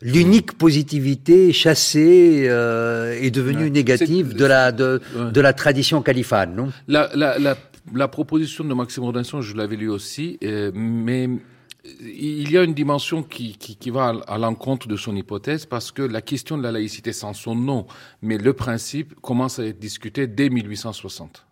[0.02, 5.00] l'unique positivité chassée euh, est devenue négative de la de,
[5.32, 6.72] de la tradition califane, non?
[6.88, 7.56] La, la, la,
[7.94, 11.28] la, proposition de Maxime Rodinson, je l'avais lu aussi, euh, mais
[12.00, 15.92] il y a une dimension qui, qui, qui va à l'encontre de son hypothèse parce
[15.92, 17.86] que la question de la laïcité sans son nom,
[18.22, 21.46] mais le principe commence à être discuté dès 1860.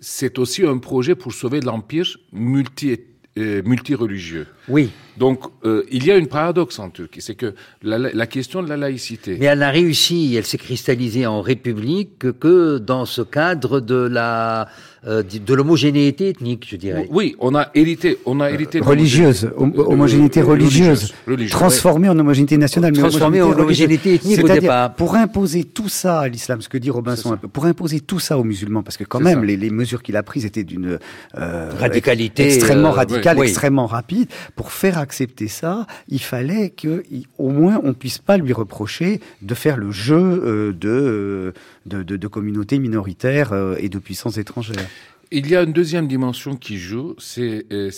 [0.00, 2.98] C'est aussi un projet pour sauver l'empire multi
[3.38, 4.46] euh, multireligieux.
[4.68, 4.90] Oui.
[5.16, 8.68] Donc, euh, il y a une paradoxe en Turquie, c'est que la, la, question de
[8.68, 9.36] la laïcité.
[9.38, 14.68] Mais elle a réussi, elle s'est cristallisée en république que dans ce cadre de la
[15.04, 17.08] euh, de l'homogénéité ethnique, je dirais.
[17.10, 21.12] Oui, on a hérité, on a hérité religieuse, homogénéité religieuse,
[21.50, 24.94] transformée en homogénéité nationale, transformée en homogénéité ethnique au départ.
[24.94, 28.44] Pour imposer tout ça à l'islam, ce que dit Robinson, pour imposer tout ça aux
[28.44, 31.00] musulmans, parce que quand même les, les, mesures qu'il a prises étaient d'une
[31.36, 34.28] euh, radicalité extrêmement euh, radicale, extrêmement rapide.
[34.54, 37.02] Pour faire accepter ça, il fallait que,
[37.38, 41.52] au moins, on puisse pas lui reprocher de faire le jeu euh, de,
[41.86, 44.88] de, de, communautés minoritaires et de puissances étrangères.
[45.34, 47.90] Il y a une deuxième dimension qui joue, c'est euh,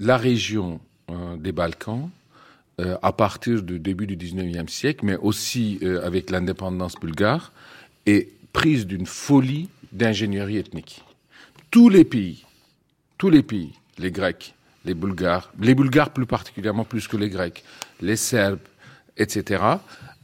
[0.00, 2.10] la région euh, des Balkans
[2.80, 7.52] euh, à partir du début du 19e siècle, mais aussi avec l'indépendance bulgare,
[8.06, 11.04] est prise d'une folie d'ingénierie ethnique.
[11.70, 12.44] Tous les pays,
[13.16, 14.55] tous les pays, les Grecs,
[14.86, 17.64] les Bulgares, les Bulgares plus particulièrement plus que les Grecs,
[18.00, 18.58] les Serbes,
[19.16, 19.62] etc.,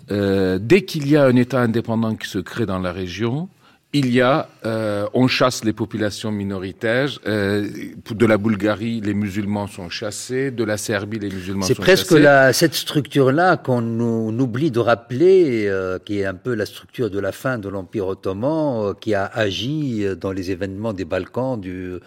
[0.09, 3.49] dès qu'il y a un État indépendant qui se crée dans la région,
[3.95, 7.11] il y a, euh, on chasse les populations minoritaires.
[7.27, 7.69] Euh,
[8.11, 10.51] de la Bulgarie, les musulmans sont chassés.
[10.51, 11.77] De la Serbie, les musulmans sont chassés.
[11.77, 16.65] C'est presque la, cette structure-là qu'on oublie de rappeler, euh, qui est un peu la
[16.65, 21.05] structure de la fin de l'Empire ottoman, euh, qui a agi dans les événements des
[21.05, 21.99] Balkans du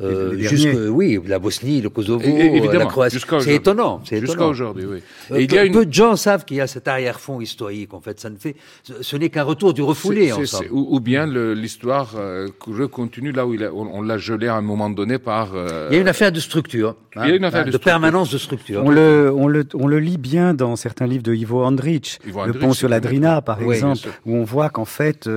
[0.00, 3.18] euh, jusque, oui, la Bosnie, le Kosovo, euh, la Croatie.
[3.40, 4.00] C'est étonnant.
[4.04, 4.98] Jusqu'à aujourd'hui, oui.
[5.30, 5.72] Euh, et il y a une...
[5.72, 7.94] Peu de gens savent qu'il y a cet arrière-fond historique.
[7.94, 8.56] En fait, ça ne fait,
[9.00, 10.32] ce n'est qu'un retour du refoulé.
[10.32, 12.48] En ou, ou, bien l'histoire euh,
[12.90, 15.54] continue là où il on, l'a gelé à un moment donné par.
[15.54, 16.96] Euh, il y a une affaire de structure.
[17.16, 18.82] Hein, il y a une affaire de, permanence de structure.
[18.84, 22.52] On le, on le, on le lit bien dans certains livres de Ivo Andrich, le
[22.52, 25.28] pont sur la Drina, par exemple, où on voit qu'en fait,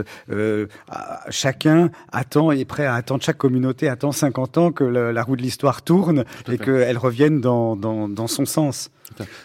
[1.30, 5.42] chacun attend et est prêt à attendre, chaque communauté attend 50 que la roue de
[5.42, 8.92] l'histoire tourne et qu'elle revienne dans, dans, dans, son sens.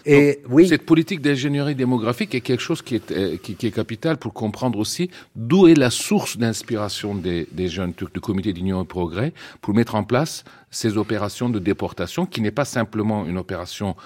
[0.07, 0.68] Et oui.
[0.68, 4.33] Cette politique d'ingénierie démographique est quelque chose qui est, euh, qui, qui est capital pour
[4.33, 8.87] comprendre aussi d'où est la source d'inspiration des, des jeunes Turcs du Comité d'Union et
[8.87, 13.97] Progrès pour mettre en place ces opérations de déportation qui n'est pas simplement une opération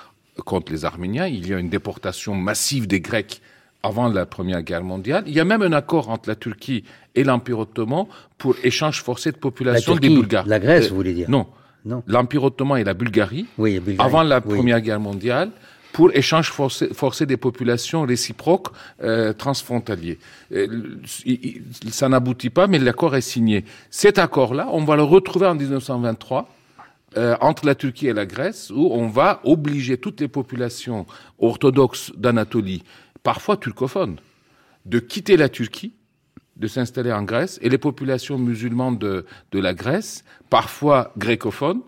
[0.45, 1.27] contre les Arméniens.
[1.27, 3.41] Il y a une déportation massive des Grecs
[3.83, 5.25] avant la Première Guerre mondiale.
[5.27, 8.07] Il y a même un accord entre la Turquie et l'Empire ottoman
[8.39, 10.47] pour échange forcé de population des Bulgares.
[10.47, 11.47] La Grèce, vous voulez dire Non.
[11.85, 12.03] non.
[12.07, 14.07] L'Empire ottoman et la Bulgarie, oui, Bulgarie.
[14.07, 15.51] avant la Première Guerre mondiale,
[15.93, 18.69] pour échange forcé, forcé des populations réciproques
[19.03, 20.19] euh, transfrontaliers.
[20.53, 20.97] Euh,
[21.91, 23.65] ça n'aboutit pas, mais l'accord est signé.
[23.91, 26.49] Cet accord-là, on va le retrouver en 1923.
[27.19, 31.05] Euh, entre la Turquie et la Grèce, où on va obliger toutes les populations
[31.39, 32.85] orthodoxes d'Anatolie
[33.23, 34.19] parfois turcophones,
[34.87, 35.95] de quitter la Turquie,
[36.57, 41.83] de s'installer en Grèce, et les populations musulmanes de, de la Grèce, parfois grécophones,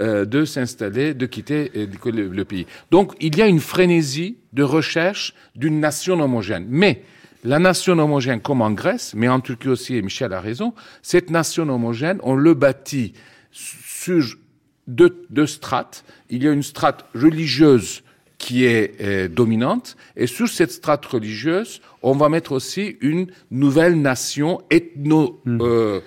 [0.00, 2.66] euh, de s'installer, de quitter euh, le, pays.
[2.90, 6.66] Donc il y a une frénésie de recherche d'une nation homogène.
[6.70, 7.02] Mais
[7.44, 11.28] la nation homogène, comme en Grèce, mais en Turquie aussi, et Michel a raison, cette
[11.28, 13.14] nation homogène, on le bâtit
[13.50, 14.22] sur
[14.86, 16.04] deux, deux strates.
[16.30, 18.02] Il y a une strate religieuse
[18.44, 19.96] qui est euh, dominante.
[20.16, 25.58] Et sur cette strate religieuse, on va mettre aussi une nouvelle nation ethno, Mmh.
[25.60, 26.00] euh,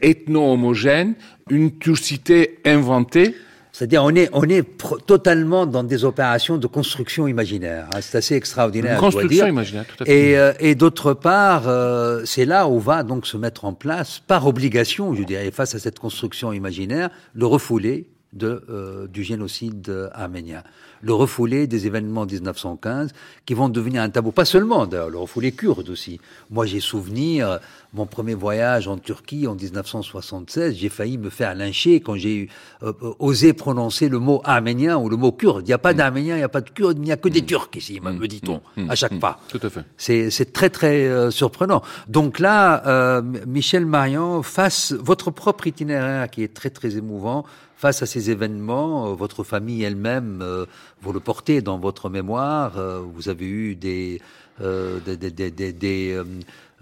[0.00, 1.14] ethno-homogène,
[1.50, 3.34] une turcité inventée.
[3.72, 7.88] C'est-à-dire, on est, on est pro- totalement dans des opérations de construction imaginaire.
[7.92, 7.98] hein.
[8.00, 8.92] C'est assez extraordinaire.
[8.92, 9.52] Une je dois construction dire.
[9.52, 10.30] imaginaire, tout à fait.
[10.30, 14.20] Et, euh, et d'autre part, euh, c'est là où va donc se mettre en place,
[14.24, 20.10] par obligation, je dirais, face à cette construction imaginaire, le refoulé de, euh, du génocide
[20.12, 20.62] arménien.
[21.00, 23.12] Le refoulé des événements 1915
[23.46, 24.32] qui vont devenir un tabou.
[24.32, 26.20] Pas seulement, d'ailleurs, le refoulé kurde aussi.
[26.50, 27.58] Moi, j'ai souvenir, euh,
[27.92, 32.48] mon premier voyage en Turquie en 1976, j'ai failli me faire lyncher quand j'ai eu,
[32.82, 35.62] euh, euh, osé prononcer le mot arménien ou le mot kurde.
[35.62, 37.28] Il n'y a pas d'arménien, il n'y a pas de kurde, il n'y a que
[37.28, 39.40] des Turcs ici, me dit-on, Mm, à chaque mm, pas.
[39.48, 39.84] Tout à fait.
[39.96, 41.82] C'est très très euh, surprenant.
[42.08, 47.44] Donc là, euh, Michel Marion, face votre propre itinéraire qui est très très émouvant,
[47.84, 50.64] face à ces événements, euh, votre famille elle-même, euh,
[51.02, 52.78] vous le portez dans votre mémoire.
[52.78, 54.22] euh, vous avez eu des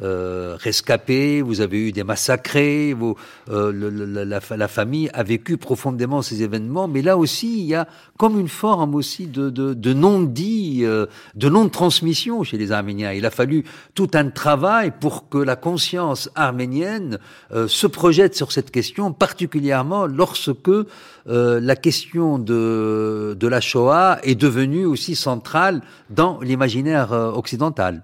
[0.03, 3.15] euh, rescapés, vous avez eu des massacrés, vous,
[3.51, 7.67] euh, le- le- la, la, famille a vécu profondément ces événements, mais là aussi il
[7.67, 7.87] y a
[8.19, 13.13] comme une forme aussi de, de, de non-dit, euh, de non-transmission chez les Arméniens.
[13.13, 17.19] Il a fallu tout un travail pour que la conscience arménienne
[17.53, 24.19] euh, se projette sur cette question, particulièrement lorsque euh, la question de, de la Shoah
[24.23, 28.03] est devenue aussi centrale dans l'imaginaire euh, occidental.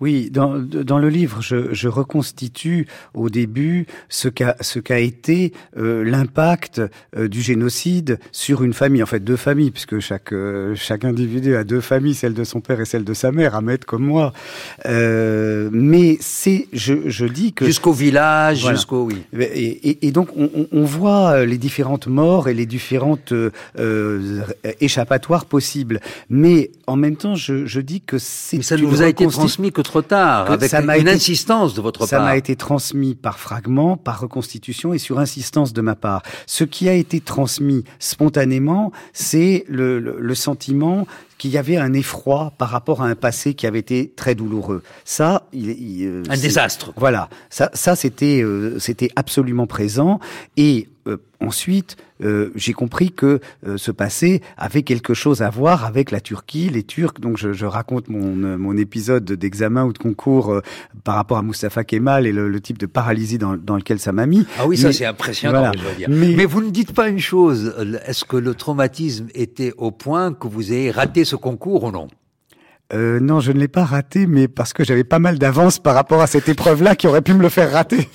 [0.00, 5.52] Oui, dans, dans le livre, je, je reconstitue au début ce qu'a ce qu'a été
[5.76, 6.80] euh, l'impact
[7.16, 11.54] euh, du génocide sur une famille, en fait deux familles, puisque chaque euh, chaque individu
[11.56, 14.04] a deux familles, celle de son père et celle de sa mère, à mettre comme
[14.04, 14.32] moi.
[14.86, 18.76] Euh, mais c'est, je, je dis que Jusqu'au village, Voilà.
[18.76, 19.16] jusqu'au oui.
[19.38, 19.42] et,
[19.90, 24.40] et- et donc, on, on- voit euh, les différentes morts et les différentes euh,
[24.80, 26.00] échappatoires possibles.
[26.30, 29.26] Mais en même temps, je, je dis que c'est Mais ça ne vous a été
[29.26, 32.26] transmis que trop tard, avec ça une m'a été- insistance de votre ça part.
[32.26, 36.22] m'a été transmis par fragments, par reconstitution et sur insistance de ma part.
[36.46, 41.06] Ce qui a été transmis spontanément, c'est le, le- le sentiment
[41.40, 44.82] qu'il y avait un effroi par rapport à un passé qui avait été très douloureux.
[45.06, 46.92] Ça, il, il, euh, Un désastre.
[46.96, 50.20] Voilà, ça, ça c'était, euh, c'était absolument présent.
[50.58, 55.86] Et euh, ensuite, euh, j'ai compris que euh, ce passé avait quelque chose à voir
[55.86, 57.18] avec la Turquie, les Turcs.
[57.18, 60.60] Donc, je, je raconte mon, euh, mon épisode d'examen ou de concours euh,
[61.02, 64.12] par rapport à Mustafa Kemal et le, le type de paralysie dans, dans lequel ça
[64.12, 64.44] m'a mis.
[64.58, 65.72] Ah oui, ça c'est impressionnant, voilà.
[65.74, 66.08] je dois dire.
[66.10, 66.44] Mais- Mais...
[66.44, 67.74] vous ne dites pas une chose.
[68.06, 72.08] Est-ce que le traumatisme était au point que vous ayez raté ce concours ou non
[72.92, 75.94] Euh, non, je ne l'ai pas raté, mais parce que j'avais pas mal d'avance par
[75.94, 78.08] rapport à cette épreuve-là qui aurait pu me le faire rater.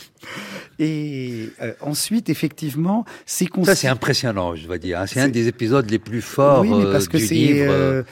[0.77, 4.99] Et euh, ensuite, effectivement, c'est qu'on Ça c'est impressionnant, je dois dire.
[4.99, 5.05] hein.
[5.07, 7.71] C'est un des épisodes les plus forts oui, mais euh, parce que du c'est livre.
[7.71, 8.03] euh,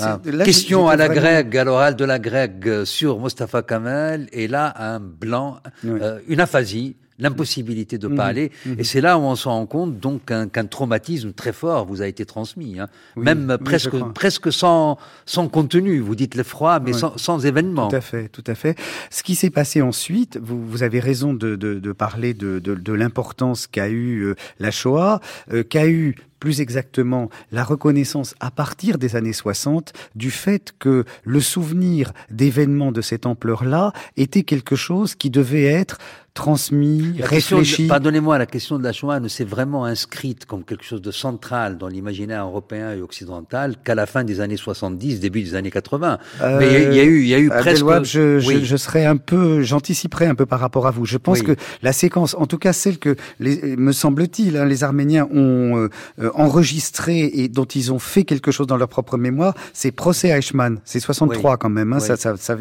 [0.00, 0.18] Ah.
[0.24, 4.48] là, Question à la vraiment- grecque, à l'oral de la grecque sur Mustafa Kamal, et
[4.48, 6.00] là un blanc, Oui.
[6.26, 8.76] une aphasie, l'impossibilité de Mhm, parler, mhm.
[8.78, 12.06] et c'est là où on se rend compte donc qu'un traumatisme très fort vous a
[12.06, 12.88] été transmis, hein.
[13.16, 15.98] Oui, même oui, presque presque sans sans contenu.
[16.00, 16.98] Vous dites l'effroi, mais Ouais.
[16.98, 17.88] sans, sans événement.
[17.88, 18.76] Tout à fait, tout à fait.
[19.10, 22.74] Ce qui s'est passé ensuite, vous, vous avez raison de, de, de parler de, de,
[22.74, 25.20] de l'importance qu'a eu euh, la Shoah,
[25.52, 31.04] euh, qu'a eu plus exactement la reconnaissance à partir des années 60 du fait que
[31.24, 35.98] le souvenir d'événements de cette ampleur-là était quelque chose qui devait être
[36.34, 37.88] transmis, réfléchi.
[37.88, 41.78] Pardonnez-moi, la question de la Shoah ne s'est vraiment inscrite comme quelque chose de central
[41.78, 46.18] dans l'imaginaire européen et occidental qu'à la fin des années 70, début des années 80.
[46.40, 47.68] Euh, Mais il y a- il y a eu, il y a eu presque.
[47.68, 48.64] Abdelwahab, je, je, Oui.
[48.64, 51.04] je serais un peu, j'anticiperai un peu par rapport à vous.
[51.06, 51.46] Je pense Oui.
[51.46, 55.88] que la séquence, en tout cas celle que, les, me semble-t-il, hein, les Arméniens ont
[56.20, 59.90] euh, euh, enregistrée et dont ils ont fait quelque chose dans leur propre mémoire, c'est
[59.92, 60.80] procès Eichmann.
[60.84, 61.92] C'est 63 quand même.
[61.92, 62.06] Hein, Oui.
[62.06, 62.56] ça, ça, ça-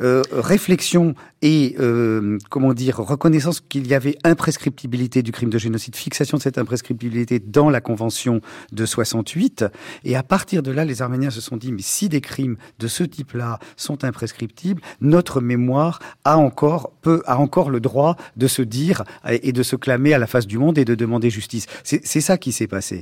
[0.00, 5.96] euh, réflexion et euh, comment dire reconnaissance qu'il y avait imprescriptibilité du crime de génocide,
[5.96, 9.64] fixation de cette imprescriptibilité dans la convention de 68.
[10.04, 12.86] Et à partir de là, les Arméniens se sont dit mais si des crimes de
[12.86, 18.62] ce type-là sont imprescriptibles, notre mémoire a encore peut a encore le droit de se
[18.62, 21.66] dire et de se clamer à la face du monde et de demander justice.
[21.82, 23.01] C'est ça qui s'est passé.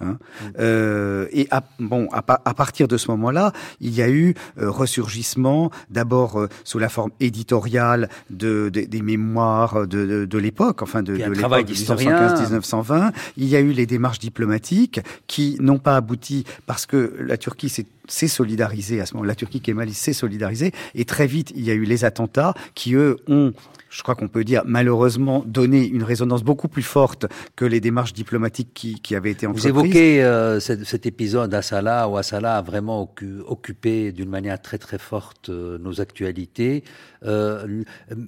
[0.00, 0.18] Hein.
[0.58, 4.70] Euh, et à, bon, à, à partir de ce moment-là, il y a eu euh,
[4.70, 10.82] ressurgissement, d'abord euh, sous la forme éditoriale de, de- des mémoires de, de, de l'époque,
[10.82, 12.34] enfin de, de l'époque de d'historien.
[12.34, 13.12] 1915-1920.
[13.36, 17.68] Il y a eu les démarches diplomatiques qui n'ont pas abouti parce que la Turquie
[17.68, 19.26] s'est s'est solidarisée à ce moment.
[19.26, 22.94] La Turquie kémaliste s'est solidarisée et très vite il y a eu les attentats qui
[22.94, 23.52] eux ont
[23.90, 27.26] je crois qu'on peut dire malheureusement donné une résonance beaucoup plus forte
[27.56, 29.54] que les démarches diplomatiques qui, qui avaient été Vous
[29.86, 33.10] évoqué euh, cet, épisode à Salah, où Assala a vraiment
[33.46, 36.84] occupé d'une manière très très forte euh, nos actualités.
[37.24, 37.82] Euh,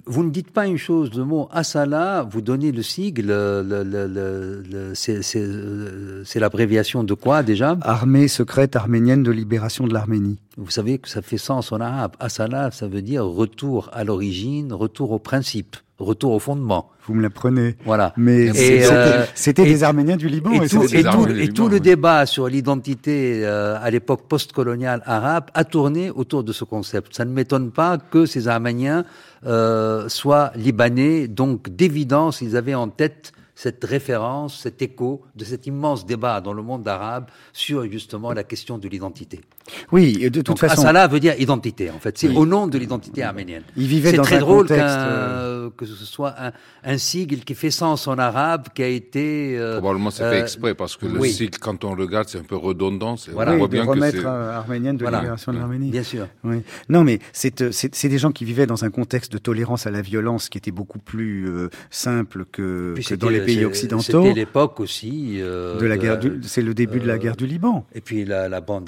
[0.05, 6.39] vous ne dites pas une chose, de mot Assala, vous donnez le sigle, le, c'est
[6.39, 7.77] l'abréviation de quoi déjà?
[7.81, 10.39] Armée secrète arménienne de libération de l'Arménie.
[10.59, 12.15] Vous savez que ça fait sens en arabe.
[12.19, 16.89] Assala, ça veut dire retour à l'origine, retour au principe retour au fondement.
[17.05, 17.75] Vous me l'apprenez.
[17.85, 18.13] Voilà.
[18.17, 18.51] Mais
[19.35, 20.51] c'était des Arméniens du Liban.
[20.61, 26.09] Et, tout, et tout, le débat sur l'identité euh, à l'époque postcoloniale arabe a tourné
[26.09, 27.15] autour de ce concept.
[27.15, 29.05] Ça ne m'étonne pas que ces Arméniens
[29.45, 31.27] euh, soient libanais.
[31.27, 36.53] Donc, d'évidence, ils avaient en tête cette référence, cet écho de cet immense débat dans
[36.53, 39.41] le monde arabe sur justement la question de l'identité.
[39.91, 40.81] Oui, de toute Donc, façon.
[40.81, 42.17] Asala veut dire identité, en fait.
[42.17, 43.63] C'est au nom de l'identité arménienne.
[43.77, 44.97] Il vivait dans très un drôle contexte...
[45.59, 46.51] Euh, que ce soit un,
[46.83, 49.57] un, sigle qui fait sens en arabe, qui a été.
[49.57, 52.43] Euh, Probablement c'est fait euh, exprès parce que le sigle, quand on regarde, c'est un
[52.43, 53.15] peu redondant.
[53.31, 55.19] Voilà, on voit bien remettre que arménienne de voilà.
[55.19, 55.89] libération de l'Arménie.
[55.89, 56.27] Bien sûr.
[56.43, 56.61] Oui.
[56.89, 60.49] Non, mais c'est des gens qui vivaient dans un contexte de tolérance à la violence
[60.49, 61.49] qui était beaucoup plus
[61.89, 64.23] simple que, que dans les pays occidentaux.
[64.23, 65.37] C'était l'époque aussi.
[65.39, 66.19] de la guerre.
[66.43, 67.85] C'est le début de la guerre du Liban.
[67.93, 68.85] Et puis la, la bande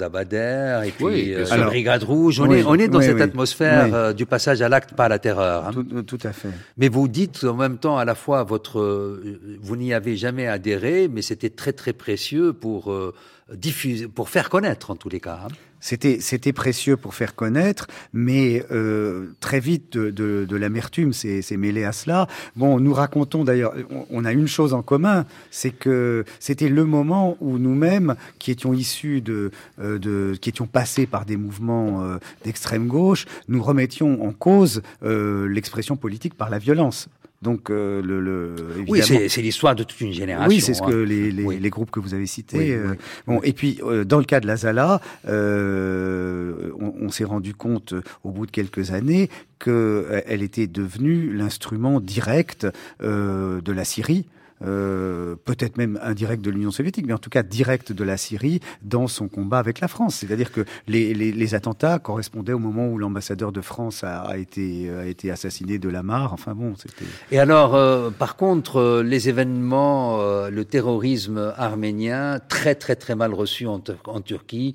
[0.84, 2.40] Et puis la Brigade Rouge.
[2.40, 5.66] On, est, on est dans cette atmosphère euh, du passage à l'acte par la terreur.
[5.66, 5.70] Hein.
[5.72, 6.48] Tout, tout, à fait.
[6.76, 10.46] Mais vous dites en même temps à la fois votre, euh, vous n'y avez jamais
[10.46, 13.14] adhéré, mais c'était très très précieux pour euh,
[13.52, 15.40] diffuser, pour faire connaître en tous les cas.
[15.44, 15.48] Hein.
[15.82, 21.56] C'était c'était précieux pour faire connaître, mais euh, très vite de, de, de l'amertume s'est
[21.56, 22.28] mêlé à cela.
[22.54, 23.74] Bon, nous racontons d'ailleurs,
[24.08, 28.72] on, a une chose en commun, c'est que c'était le moment où nous-mêmes, qui étions
[28.72, 34.24] issus de, euh, de, qui étions passés par des mouvements euh, d'extrême gauche, nous remettions
[34.24, 37.08] en cause euh, l'expression politique par la violence.
[37.42, 38.54] Donc, euh, le, le
[38.88, 40.48] oui, c'est l'histoire de toute une génération.
[40.48, 41.06] Oui, c'est ce que hein.
[41.06, 42.72] les, les, les, groupes que vous avez cités.
[42.72, 42.94] Euh,
[43.26, 47.52] bon, et puis euh, dans le cas de la Zala, euh, on, on s'est rendu
[47.52, 49.28] compte au bout de quelques années
[49.58, 52.66] qu'elle était devenue l'instrument direct
[53.00, 54.26] de la Syrie.
[54.64, 58.60] Euh, peut-être même indirect de l'Union soviétique, mais en tout cas direct de la Syrie
[58.82, 60.16] dans son combat avec la France.
[60.16, 64.36] C'est-à-dire que les, les, les, attentats correspondaient au moment où l'ambassadeur de France a, a,
[64.36, 66.32] été, a été assassiné de la mare.
[66.32, 67.04] Enfin bon, c'était.
[67.30, 73.14] Et alors, euh, par contre, euh, les événements, euh, le terrorisme arménien, très très très
[73.14, 74.74] mal reçu en, en Turquie.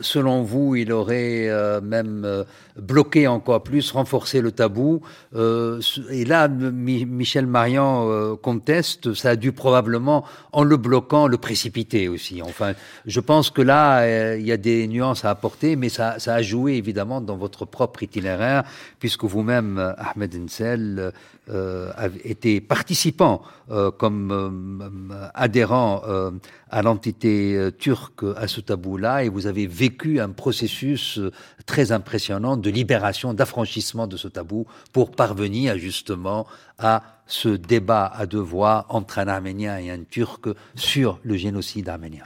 [0.00, 1.48] selon vous, il aurait
[1.82, 2.44] même
[2.76, 5.00] bloqué encore plus, renforcé le tabou.
[5.34, 12.42] et là, Michel Marian conteste ça a dû probablement, en le bloquant, le précipiter aussi.
[12.42, 12.72] Enfin,
[13.06, 16.42] je pense que là, euh, il y a des nuances à apporter, mais ça, a
[16.42, 18.64] joué évidemment dans votre propre itinéraire,
[18.98, 21.12] puisque vous-même, Ahmed Ensel,
[21.48, 21.92] euh,
[22.24, 23.40] été participant
[23.70, 26.32] euh, comme euh, adhérent euh,
[26.70, 31.20] à l'entité turque à ce tabou-là et vous avez vécu un processus
[31.66, 36.48] très impressionnant de libération, d'affranchissement de ce tabou pour parvenir justement
[36.78, 41.88] à ce débat à deux voix entre un Arménien et un Turc sur le génocide
[41.88, 42.24] arménien.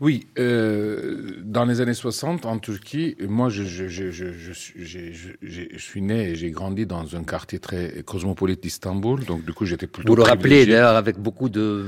[0.00, 4.32] Oui, euh, dans les années 60, en Turquie, moi, je, je, je, je,
[5.42, 9.66] je suis né et j'ai grandi dans un quartier très cosmopolite d'Istanbul, donc du coup,
[9.66, 10.08] j'étais plutôt.
[10.08, 11.84] Vous le rappelez d'ailleurs avec beaucoup de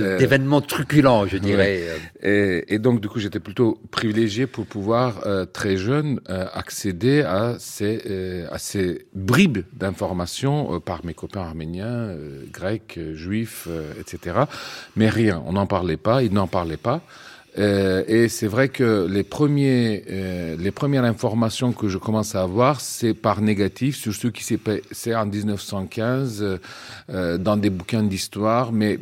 [0.00, 1.84] euh, d'événements truculents, je dirais.
[2.20, 7.20] Et, et, donc, du coup, j'étais plutôt privilégié pour pouvoir euh, très jeune euh, accéder
[7.22, 12.16] à ces euh, à ces bribes d'informations par mes copains arméniens,
[12.52, 13.68] grecs, juifs,
[14.00, 14.46] etc.
[14.96, 17.02] Mais rien, on n'en parlait pas, ils n'en parlaient pas.
[17.58, 22.42] Euh, et c'est vrai que les premiers, euh, les premières informations que je commence à
[22.42, 26.58] avoir, c'est par négatif sur ce qui s'est passé en 1915
[27.10, 28.98] euh, dans des bouquins d'histoire, mais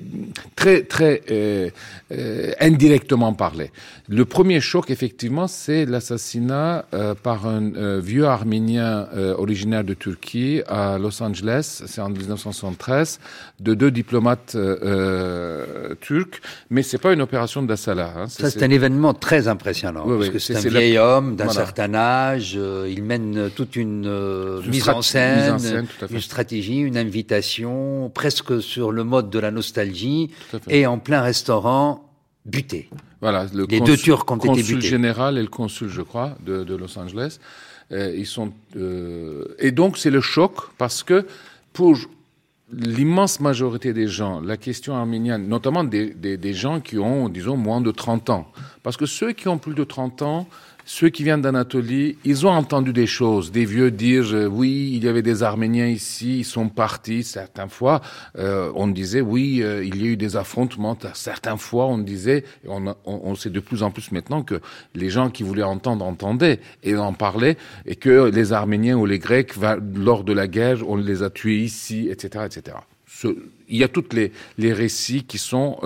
[0.57, 1.71] très très euh,
[2.13, 3.71] euh, indirectement parlé.
[4.09, 6.87] Le premier choc, effectivement, c'est l'assassinat
[7.23, 9.07] par un vieux Arménien
[9.39, 13.21] originaire de Turquie à Los Angeles, c'est en 1973,
[13.61, 14.57] de deux diplomates
[16.01, 16.41] turcs,
[16.71, 18.13] mais c'est pas une opération d'Assala.
[18.17, 21.95] Hein, ça, c'est un événement très impressionnant, parce que c'est un vieil homme d'un certain
[21.95, 25.57] âge, euh, il mène toute une, euh, mise, en scène,
[26.11, 30.31] une stratégie, une invitation, presque sur le mode de la nostalgie,
[30.69, 32.05] et en plein restaurant,
[32.47, 32.89] buté.
[33.21, 34.87] Voilà, le les deux Turcs ont été butés.
[34.87, 37.39] général et le consul, je crois, de, de Los Angeles.
[37.93, 41.27] Euh, ils sont euh, et donc c'est le choc parce que
[41.73, 41.97] pour
[42.73, 47.81] l'immense majorité des gens, la question arménienne, notamment des, des, gens qui ont, disons, moins
[47.81, 48.53] de 30 ans,
[48.83, 50.47] parce que ceux qui ont plus de 30 ans,
[50.93, 55.05] ceux qui viennent d'Anatolie, ils ont entendu des choses, des vieux dire euh, oui, il
[55.05, 57.23] y avait des Arméniens ici, ils sont partis.
[57.23, 58.01] Certaines fois,
[58.37, 60.99] euh, on disait oui, euh, il y a eu des affrontements.
[61.15, 64.61] Certaines fois, on disait, on, on, on, sait de plus en plus maintenant que
[64.97, 69.21] les gens qui voulaient entendre entendaient et en parlaient, et que les Arméniens ou les
[69.21, 69.53] Grecs,
[69.95, 72.79] lors de la guerre, on les a tués ici, etc., etc.
[73.07, 73.29] Ce,
[73.69, 75.79] il y a toutes les, les récits qui sont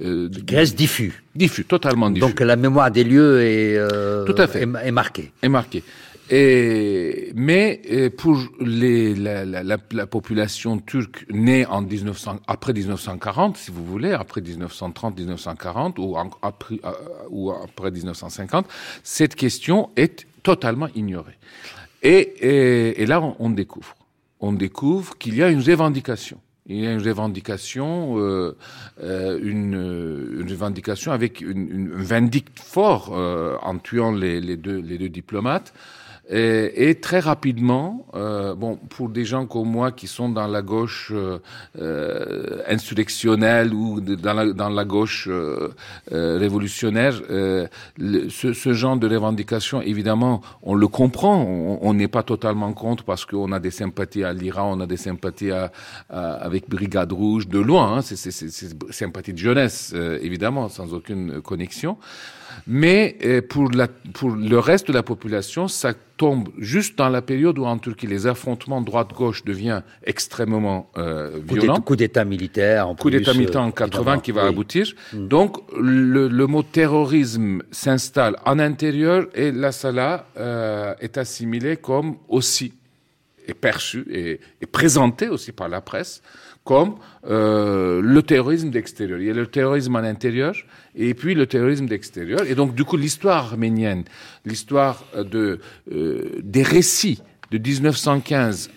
[0.00, 1.22] euh, euh, reste diffus.
[1.34, 2.26] Diffus, totalement diffus.
[2.26, 4.62] Donc la mémoire des lieux est, euh, Tout à fait.
[4.62, 5.32] est, est marquée.
[5.42, 5.82] Est marquée.
[6.30, 13.56] Et, mais euh, pour les, la, la, la, population turque née en 1900, après 1940,
[13.56, 16.90] si vous voulez, après 1930-1940 ou, après, euh,
[17.30, 18.66] ou après 1950,
[19.02, 21.38] cette question est totalement ignorée.
[22.02, 23.94] Et, et, et là, on, on découvre.
[24.40, 26.38] On découvre qu'il y a une revendication
[26.68, 28.54] il y a une revendication, euh,
[29.02, 29.72] euh, une,
[30.40, 35.72] une, revendication avec une, une vindicte fort euh, en tuant les, deux, les deux diplomates.
[36.30, 40.60] Et, et, très rapidement, euh, bon, pour des gens comme moi qui sont dans la
[40.60, 41.38] gauche euh,
[41.80, 45.72] euh insurrectionnelle ou dans la, dans la gauche euh,
[46.12, 51.42] euh révolutionnaire, le, ce, ce, genre de revendication, évidemment, on le comprend.
[51.80, 54.98] On n'est pas totalement contre parce qu'on a des sympathies à l'Iran, on a des
[54.98, 55.72] sympathies à,
[56.10, 57.96] à, avec Brigade Rouge de loin.
[57.96, 58.16] Hein, c'est
[58.90, 61.96] sympathies de jeunesse, évidemment, sans aucune connexion.
[62.66, 67.22] Mais euh, pour, la, pour le reste de la population, ça tombe juste dans la
[67.22, 71.80] période où en Turquie les affrontements droite-gauche deviennent extrêmement euh, violents.
[71.80, 72.88] Coup d'État militaire.
[72.88, 74.48] En coup d'État militaire en 80 qui va oui.
[74.48, 74.92] aboutir.
[75.12, 75.28] Mm.
[75.28, 82.16] Donc le, le, mot terrorisme s'installe en intérieur et la Salah euh, est assimilée comme
[82.28, 82.72] aussi
[83.46, 86.22] est perçu et, et présenté aussi par la presse
[86.68, 89.18] comme euh, le terrorisme d'extérieur.
[89.20, 90.54] Il y a le terrorisme en intérieur
[90.94, 92.42] et puis le terrorisme d'extérieur.
[92.46, 94.04] Et donc, du coup, l'histoire arménienne,
[94.44, 95.60] l'histoire de,
[95.90, 98.68] euh, des récits de 1915,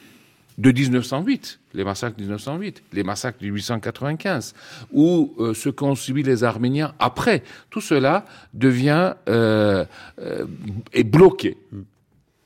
[0.57, 4.53] de 1908, les massacres de 1908, les massacres de 1895,
[4.93, 8.23] ou euh, ce qu'ont subi les Arméniens après, tout cela
[8.53, 9.83] devient euh,
[10.19, 10.45] euh,
[10.93, 11.57] est bloqué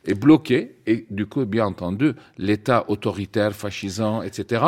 [0.06, 4.64] est bloqué et du coup, bien entendu, l'État autoritaire, fascisant, etc.,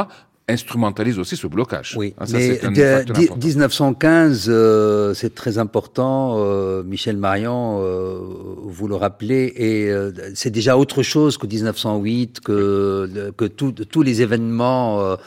[0.47, 1.95] instrumentalise aussi ce blocage.
[1.97, 6.35] Oui, hein, ça, mais de, 1915, euh, c'est très important.
[6.37, 8.19] Euh, Michel Marian, euh,
[8.63, 14.21] vous le rappelez, et euh, c'est déjà autre chose que 1908, que que tous les
[14.21, 15.17] événements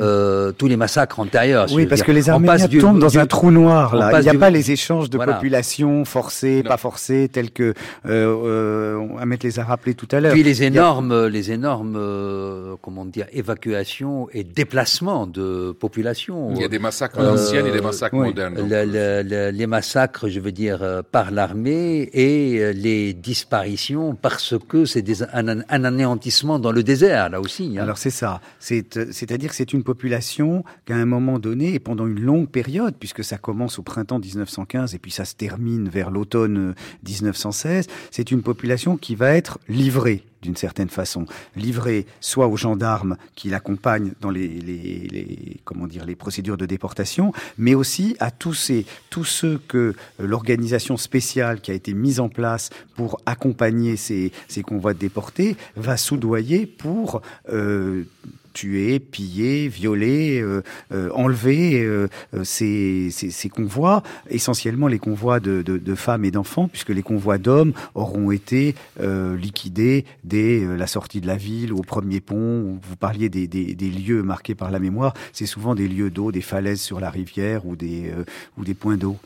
[0.00, 1.66] euh, euh, tous les massacres antérieurs.
[1.72, 2.06] Oui, parce dire.
[2.06, 3.94] que les Arméniens du, tombent dans du, un trou noir.
[3.94, 4.18] Là.
[4.18, 4.38] Il n'y a du...
[4.38, 5.34] pas les échanges de voilà.
[5.34, 6.68] population forcés, non.
[6.68, 7.74] pas forcés, tels que
[8.06, 10.32] euh, euh, Ahmed les a rappelés tout à l'heure.
[10.32, 11.28] Puis les énormes, a...
[11.28, 16.52] les énormes, euh, comment dire, évacuations et déplacements de population.
[16.54, 18.28] Il y a des massacres anciens et des massacres oui.
[18.28, 18.54] modernes.
[18.56, 24.14] Le, le, le, les massacres, je veux dire, euh, par l'armée et euh, les disparitions
[24.14, 27.76] parce que c'est un, un, anéantissement dans le désert, là aussi.
[27.76, 27.82] Hein.
[27.82, 28.40] Alors c'est ça.
[28.58, 33.24] C'est-à-dire que c'est une population qu'à un moment donné et pendant une longue période, puisque
[33.24, 36.74] ça commence au printemps 1915 et puis ça se termine vers l'automne
[37.06, 41.24] 1916, c'est une population qui va être livrée d'une certaine façon,
[41.56, 48.14] livrée soit aux gendarmes qui l'accompagnent dans les, comment les procédures de déportation, mais aussi
[48.20, 53.20] à tous ces tous ceux que l'organisation spéciale qui a été mise en place pour
[53.26, 58.04] accompagner ces, ces convois de déportés va soudoyer pour euh,
[58.52, 62.08] tuer, piller, violer, euh, euh, enlever euh,
[62.44, 67.02] ces, ces, ces, convois, essentiellement les convois de, de, de femmes et d'enfants, puisque les
[67.02, 72.78] convois d'hommes auront été liquidés dès la sortie de la ville, au premier pont.
[72.82, 76.32] Vous parliez des, des, des lieux marqués par la mémoire, c'est souvent des lieux d'eau,
[76.32, 78.12] des falaises sur la rivière ou des,
[78.56, 79.16] ou des points d'eau.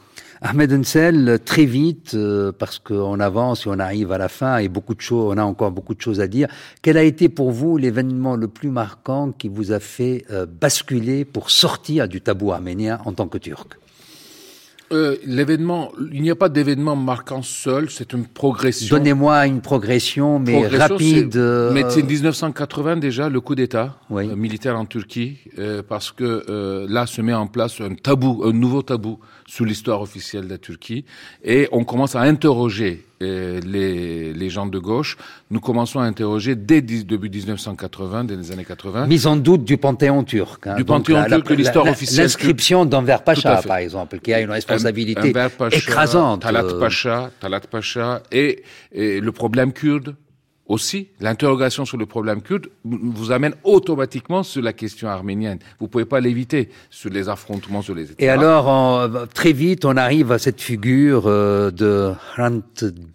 [0.45, 4.68] Ahmed Ensel, très vite, euh, parce qu'on avance et on arrive à la fin et
[4.68, 6.49] beaucoup de choses, on a encore beaucoup de choses à dire.
[6.82, 11.24] Quel a été pour vous l'événement le plus marquant qui vous a fait euh, basculer
[11.24, 13.78] pour sortir du tabou arménien en tant que turc?
[14.93, 18.97] Euh, l'événement, il n'y a pas d'événement marquant seul, c'est une progression.
[18.97, 21.36] Donnez-moi une progression, mais progression, rapide.
[21.36, 21.72] Euh...
[21.72, 24.28] Mais c'est 1980 déjà, le coup d'État oui.
[24.28, 28.53] euh, militaire en Turquie, euh, parce que là se met en place un tabou, un
[28.53, 31.05] nouveau tabou sous l'histoire officielle de la Turquie,
[31.45, 35.16] et on commence à interroger les, les gens de gauche,
[35.51, 39.07] nous commençons à interroger dès début 1980, dès les années 80.
[39.07, 40.66] Mise en doute du panthéon turc.
[40.66, 42.25] Hein, du panthéon turc de l'histoire officielle.
[42.25, 46.43] L'inscription d'Enver Pacha, par exemple, qui a une responsabilité Pacha, écrasante.
[46.43, 48.62] Talat Pacha, Talat Pacha, et,
[48.93, 50.14] et le problème kurde,
[50.73, 55.59] aussi, l'interrogation sur le problème kurde vous amène automatiquement sur la question arménienne.
[55.79, 58.25] Vous pouvez pas l'éviter sur les affrontements sur les États.
[58.25, 62.62] Et alors, très vite, on arrive à cette figure euh, de Hrant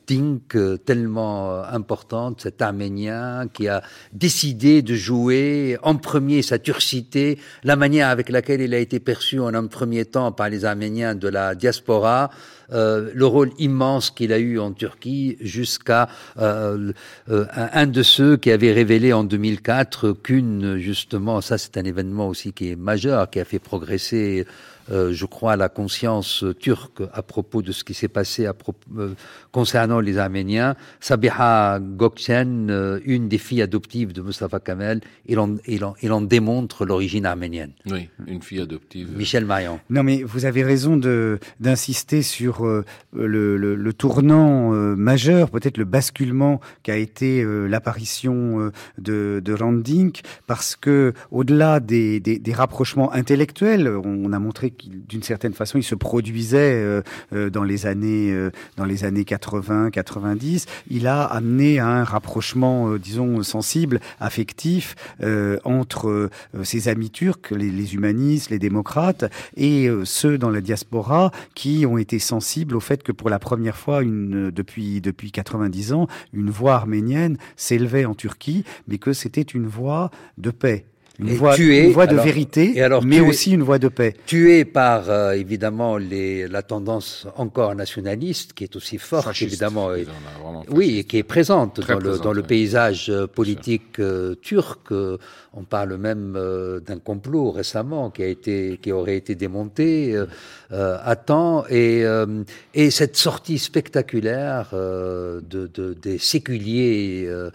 [0.07, 3.81] Dink euh, tellement euh, importante, cet Arménien qui a
[4.13, 9.39] décidé de jouer en premier sa turcité, la manière avec laquelle il a été perçu
[9.39, 12.29] en un premier temps par les Arméniens de la diaspora,
[12.71, 16.09] euh, le rôle immense qu'il a eu en Turquie jusqu'à
[16.39, 16.91] euh,
[17.29, 22.27] euh, un de ceux qui avait révélé en 2004 qu'une, justement, ça c'est un événement
[22.27, 24.45] aussi qui est majeur, qui a fait progresser
[24.91, 28.53] euh, je crois, la conscience turque à propos de ce qui s'est passé à
[28.97, 29.13] euh,
[29.51, 30.75] concernant les Arméniens.
[30.99, 36.11] Sabiha Gökçen, euh, une des filles adoptives de Mustafa Kamel, il en, il en, il
[36.11, 37.71] en démontre l'origine arménienne.
[37.89, 39.09] Oui, une fille adoptive.
[39.15, 39.79] Michel Marion.
[39.89, 42.85] Non, mais vous avez raison de d'insister sur le,
[43.57, 51.13] le, le, tournant majeur, peut-être le basculement qu'a été l'apparition de, de Randink, parce que
[51.31, 56.73] au-delà des, des, des rapprochements intellectuels, on a montré d'une certaine façon, il se produisait
[56.75, 57.01] euh,
[57.33, 60.65] euh, dans les années euh, dans les années 80, 90.
[60.89, 64.95] Il a amené à un rapprochement, disons, sensible, affectif
[65.63, 66.29] entre
[66.63, 69.25] ses amis turcs, les, humanistes, les démocrates,
[69.55, 73.77] et ceux dans la diaspora qui ont été sensibles au fait que pour la première
[73.77, 79.41] fois, une, depuis depuis 90 ans, une voix arménienne s'élevait en Turquie, mais que c'était
[79.41, 80.85] une voix de paix
[81.19, 84.15] une voix, une voix de vérité, mais aussi une voix de paix.
[84.25, 89.89] Tué par euh, évidemment les, la tendance encore nationaliste, qui est aussi forte évidemment,
[90.69, 94.91] oui, et qui est présente dans le, dans le paysage euh, politique euh, turc.
[95.53, 96.37] On parle même
[96.85, 100.15] d'un complot récemment qui a été, qui aurait été démonté
[100.69, 102.03] à temps, et,
[102.75, 107.49] et cette sortie spectaculaire de, de, des séculiers euh,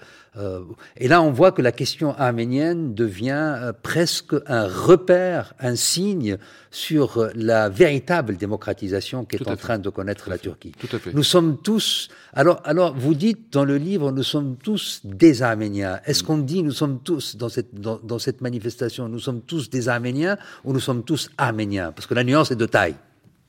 [0.97, 6.39] et là, on voit que la question arménienne devient euh, presque un repère, un signe
[6.71, 10.73] sur la véritable démocratisation qu'est en train de connaître la Turquie.
[10.79, 11.13] Tout à fait.
[11.13, 12.09] Nous sommes tous.
[12.33, 16.01] Alors, alors, vous dites dans le livre, nous sommes tous des Arméniens.
[16.07, 19.69] Est-ce qu'on dit nous sommes tous dans cette dans, dans cette manifestation, nous sommes tous
[19.69, 21.93] des Arméniens ou nous sommes tous Arméniens?
[21.93, 22.97] Parce que la nuance est de taille.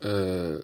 [0.04, 0.60] Euh,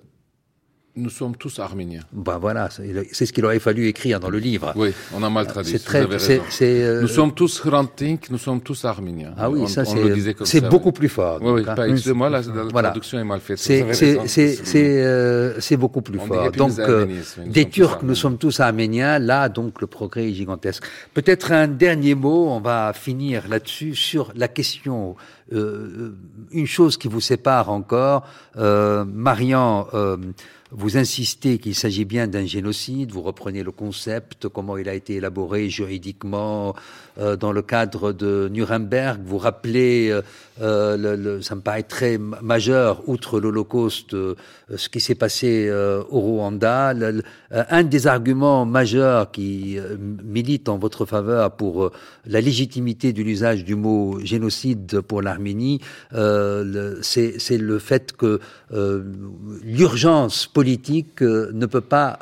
[1.00, 2.02] nous sommes tous arméniens.
[2.12, 4.74] Ben voilà, c'est ce qu'il aurait fallu écrire dans le livre.
[4.76, 5.72] Oui, on a mal traduit.
[5.72, 6.42] C'est très, c'est,
[6.84, 7.02] euh...
[7.02, 9.34] Nous sommes tous Rantink, nous sommes tous arméniens.
[9.38, 11.40] Ah oui, on, ça c'est, c'est beaucoup plus fort.
[11.42, 11.76] Oui, oui, hein.
[11.88, 12.90] excusez-moi, la, la voilà.
[12.90, 13.58] traduction est mal faite.
[13.58, 16.52] C'est, c'est, c'est, euh, beaucoup plus on fort.
[16.52, 17.06] Donc, euh,
[17.46, 19.18] des Turcs, nous sommes tous arméniens.
[19.20, 20.84] Là, donc, le progrès est gigantesque.
[21.14, 25.16] Peut-être un dernier mot, on va finir là-dessus sur la question.
[25.52, 26.14] Euh,
[26.52, 28.26] une chose qui vous sépare encore,
[28.58, 29.88] euh, Marian.
[30.72, 35.16] Vous insistez qu'il s'agit bien d'un génocide, vous reprenez le concept, comment il a été
[35.16, 36.76] élaboré juridiquement
[37.18, 40.22] euh, dans le cadre de Nuremberg, vous rappelez, euh,
[40.62, 44.16] euh ça me paraît très majeur, outre l'Holocauste,
[44.76, 45.72] ce qui s'est passé
[46.10, 46.94] au Rwanda.
[47.52, 49.78] un des arguments majeurs qui
[50.24, 51.92] milite en votre faveur pour
[52.26, 55.80] la légitimité de l'usage du mot génocide pour l'Arménie,
[56.12, 58.40] c'est le fait que
[59.64, 62.20] l'urgence politique ne peut pas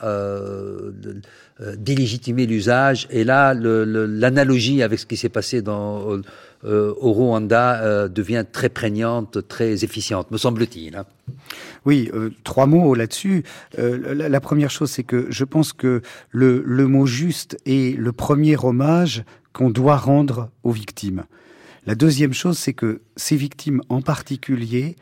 [1.78, 3.08] délégitimer l'usage.
[3.10, 6.20] Et là, l'analogie avec ce qui s'est passé dans,
[6.64, 10.96] au Rwanda devient très prégnante, très efficiente, me semble-t-il.
[10.96, 11.06] Hein.
[11.86, 12.12] Oui,
[12.44, 13.44] trois mots là-dessus.
[13.78, 16.02] la, première chose, c'est que je pense que
[16.32, 19.24] le, le mot juste est le premier hommage
[19.54, 21.24] qu'on doit rendre aux victimes.
[21.88, 24.98] La deuxième chose, c'est que ces victimes en particulier,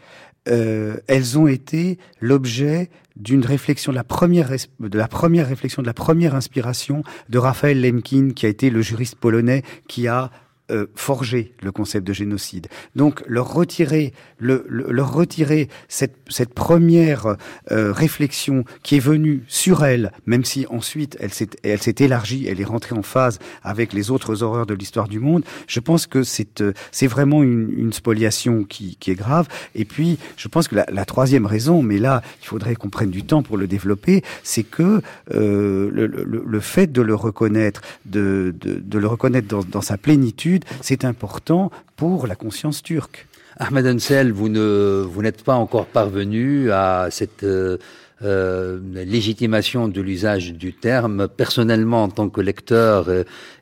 [0.48, 5.88] euh, elles ont été l'objet d'une réflexion, de la première, de la première réflexion, de
[5.88, 10.32] la première inspiration de Raphaël Lemkin, qui a été le juriste polonais qui a
[10.72, 12.68] euh, forger le concept de génocide.
[12.96, 17.36] Donc leur retirer, le, leur retirer cette, cette première
[17.72, 22.48] euh, réflexion qui est venue sur elle, même si ensuite elle s'est, elle s'est élargie,
[22.48, 25.44] elle est rentrée en phase avec les autres horreurs de l'histoire du monde.
[25.68, 29.48] Je pense que c'est, euh, c'est vraiment une, une spoliation qui, qui est grave.
[29.76, 33.12] Et puis, je pense que la, la, troisième raison, mais là, il faudrait qu'on prenne
[33.12, 35.02] du temps pour le développer, c'est que
[35.34, 39.82] euh, le, le, le, fait de le reconnaître, de, de, de le reconnaître dans, dans
[39.82, 43.28] sa plénitude c'est important pour la conscience turque.
[43.58, 47.78] Ahmed Ansel, vous ne vous n'êtes pas encore parvenu à cette euh,
[48.22, 51.28] euh, légitimation de l'usage du terme.
[51.30, 53.08] Personnellement, en tant que lecteur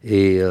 [0.03, 0.41] et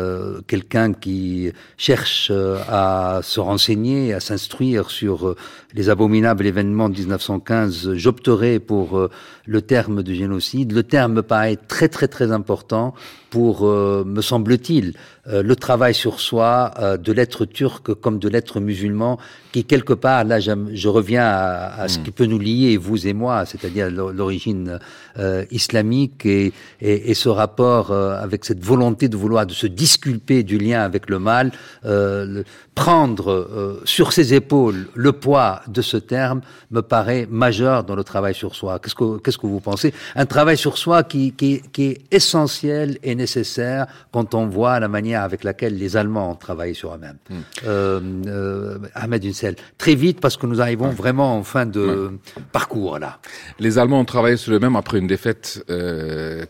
[0.46, 2.30] quelqu'un qui cherche
[2.68, 5.36] à se renseigner, à s'instruire sur
[5.74, 9.08] les abominables événements de 1915, j'opterai pour
[9.46, 10.72] le terme de génocide.
[10.72, 12.94] Le terme me paraît très très très important
[13.30, 14.94] pour, me semble-t-il,
[15.26, 19.18] le travail sur soi de l'être turc comme de l'être musulman,
[19.52, 22.02] qui quelque part, là je, reviens à, ce hmm.
[22.02, 24.78] qui peut nous lier, vous et moi, c'est-à-dire l'origine
[25.18, 30.42] euh, islamique et, et, ce rapport euh, avec cette volonté de vouloir de se disculper
[30.42, 31.52] du lien avec le mal,
[31.84, 32.42] euh,
[32.74, 38.34] prendre sur ses épaules le poids de ce terme me paraît majeur dans le travail
[38.34, 38.78] sur soi.
[38.78, 39.92] Qu'est-ce que, qu'est-ce que vous pensez?
[40.16, 44.88] Un travail sur soi qui, qui, qui, est essentiel et nécessaire quand on voit la
[44.88, 47.18] manière avec laquelle les Allemands ont travaillé sur eux-mêmes.
[47.28, 48.86] Hmm.
[48.94, 52.10] Ahmed Hussel, très vite parce que nous arrivons vraiment en fin de
[52.52, 53.18] parcours là.
[53.58, 56.44] Les Allemands ont travaillé sur eux-mêmes après une défaite euh,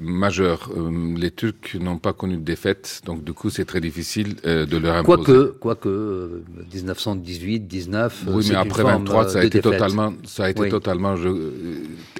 [0.00, 0.70] majeure.
[0.76, 4.66] Euh, les Turcs n'ont pas connu de défaite, donc du coup c'est très difficile euh,
[4.66, 5.24] de leur imposer.
[5.24, 6.42] Quoique, quoique
[6.74, 8.24] 1918, 19.
[8.28, 11.14] Oui, mais après 23, ça a été totalement, ça a été totalement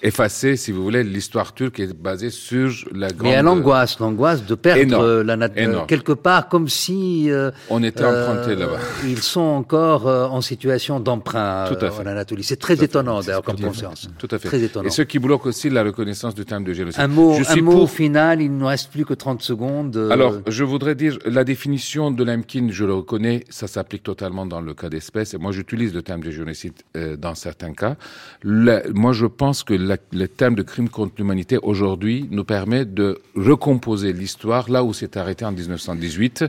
[0.02, 1.04] effacé, si vous voulez.
[1.04, 3.30] L'histoire turque est basée sur la grande.
[3.30, 7.30] Mais à l'angoisse, l'angoisse de perdre la nature quelque part, comme si.
[7.68, 8.78] On était emprunté là-bas.
[9.06, 12.44] Ils sont encore en situation d'emprunt en Anatolie.
[12.44, 14.08] C'est très étonnant d'ailleurs comme conscience.
[14.18, 14.48] Tout à fait.
[14.48, 14.86] Très étonnant.
[14.86, 17.00] Et ce qui bloque aussi la reconnaissance du terme de génocide.
[17.00, 19.96] Un mot un mot final, il ne nous reste plus que 30 secondes.
[19.96, 20.10] Euh.
[20.10, 24.60] Alors, je voudrais dire, la définition de l'Emkin, je le reconnais, ça s'applique totalement dans
[24.60, 25.34] le cas d'espèce.
[25.34, 27.96] Et moi, j'utilise le terme de génocide euh, dans certains cas.
[28.44, 34.12] moi, je pense que le terme de crime contre l'humanité, aujourd'hui, nous permet de recomposer
[34.12, 36.44] l'histoire là où c'est arrêté en 1918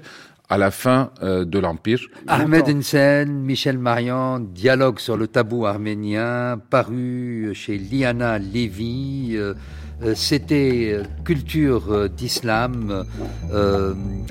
[0.48, 2.02] à la fin euh, de l'Empire.
[2.28, 9.40] Ahmed Insen, Michel Marian, Dialogue sur le tabou arménien, paru chez Liana Lévy.
[10.04, 13.06] Euh, c'était euh, Culture euh, d'Islam,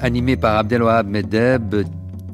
[0.01, 1.75] animé par Abdelwahab Medeb,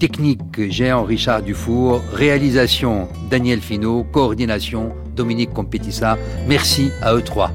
[0.01, 6.17] technique Jean Richard Dufour, réalisation Daniel Finot, coordination Dominique Compétissa.
[6.49, 7.53] Merci à eux trois.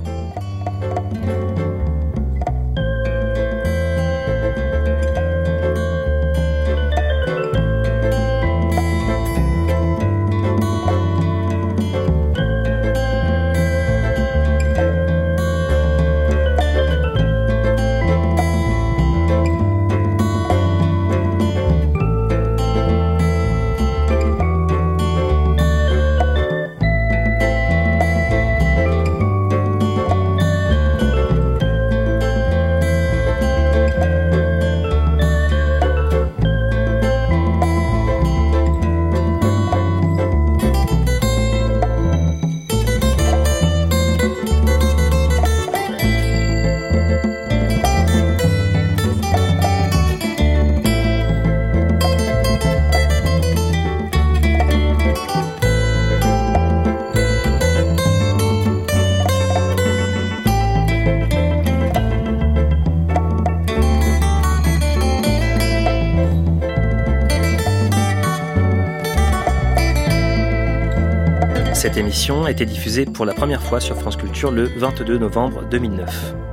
[72.33, 76.44] A été diffusée pour la première fois sur France Culture le 22 novembre 2009.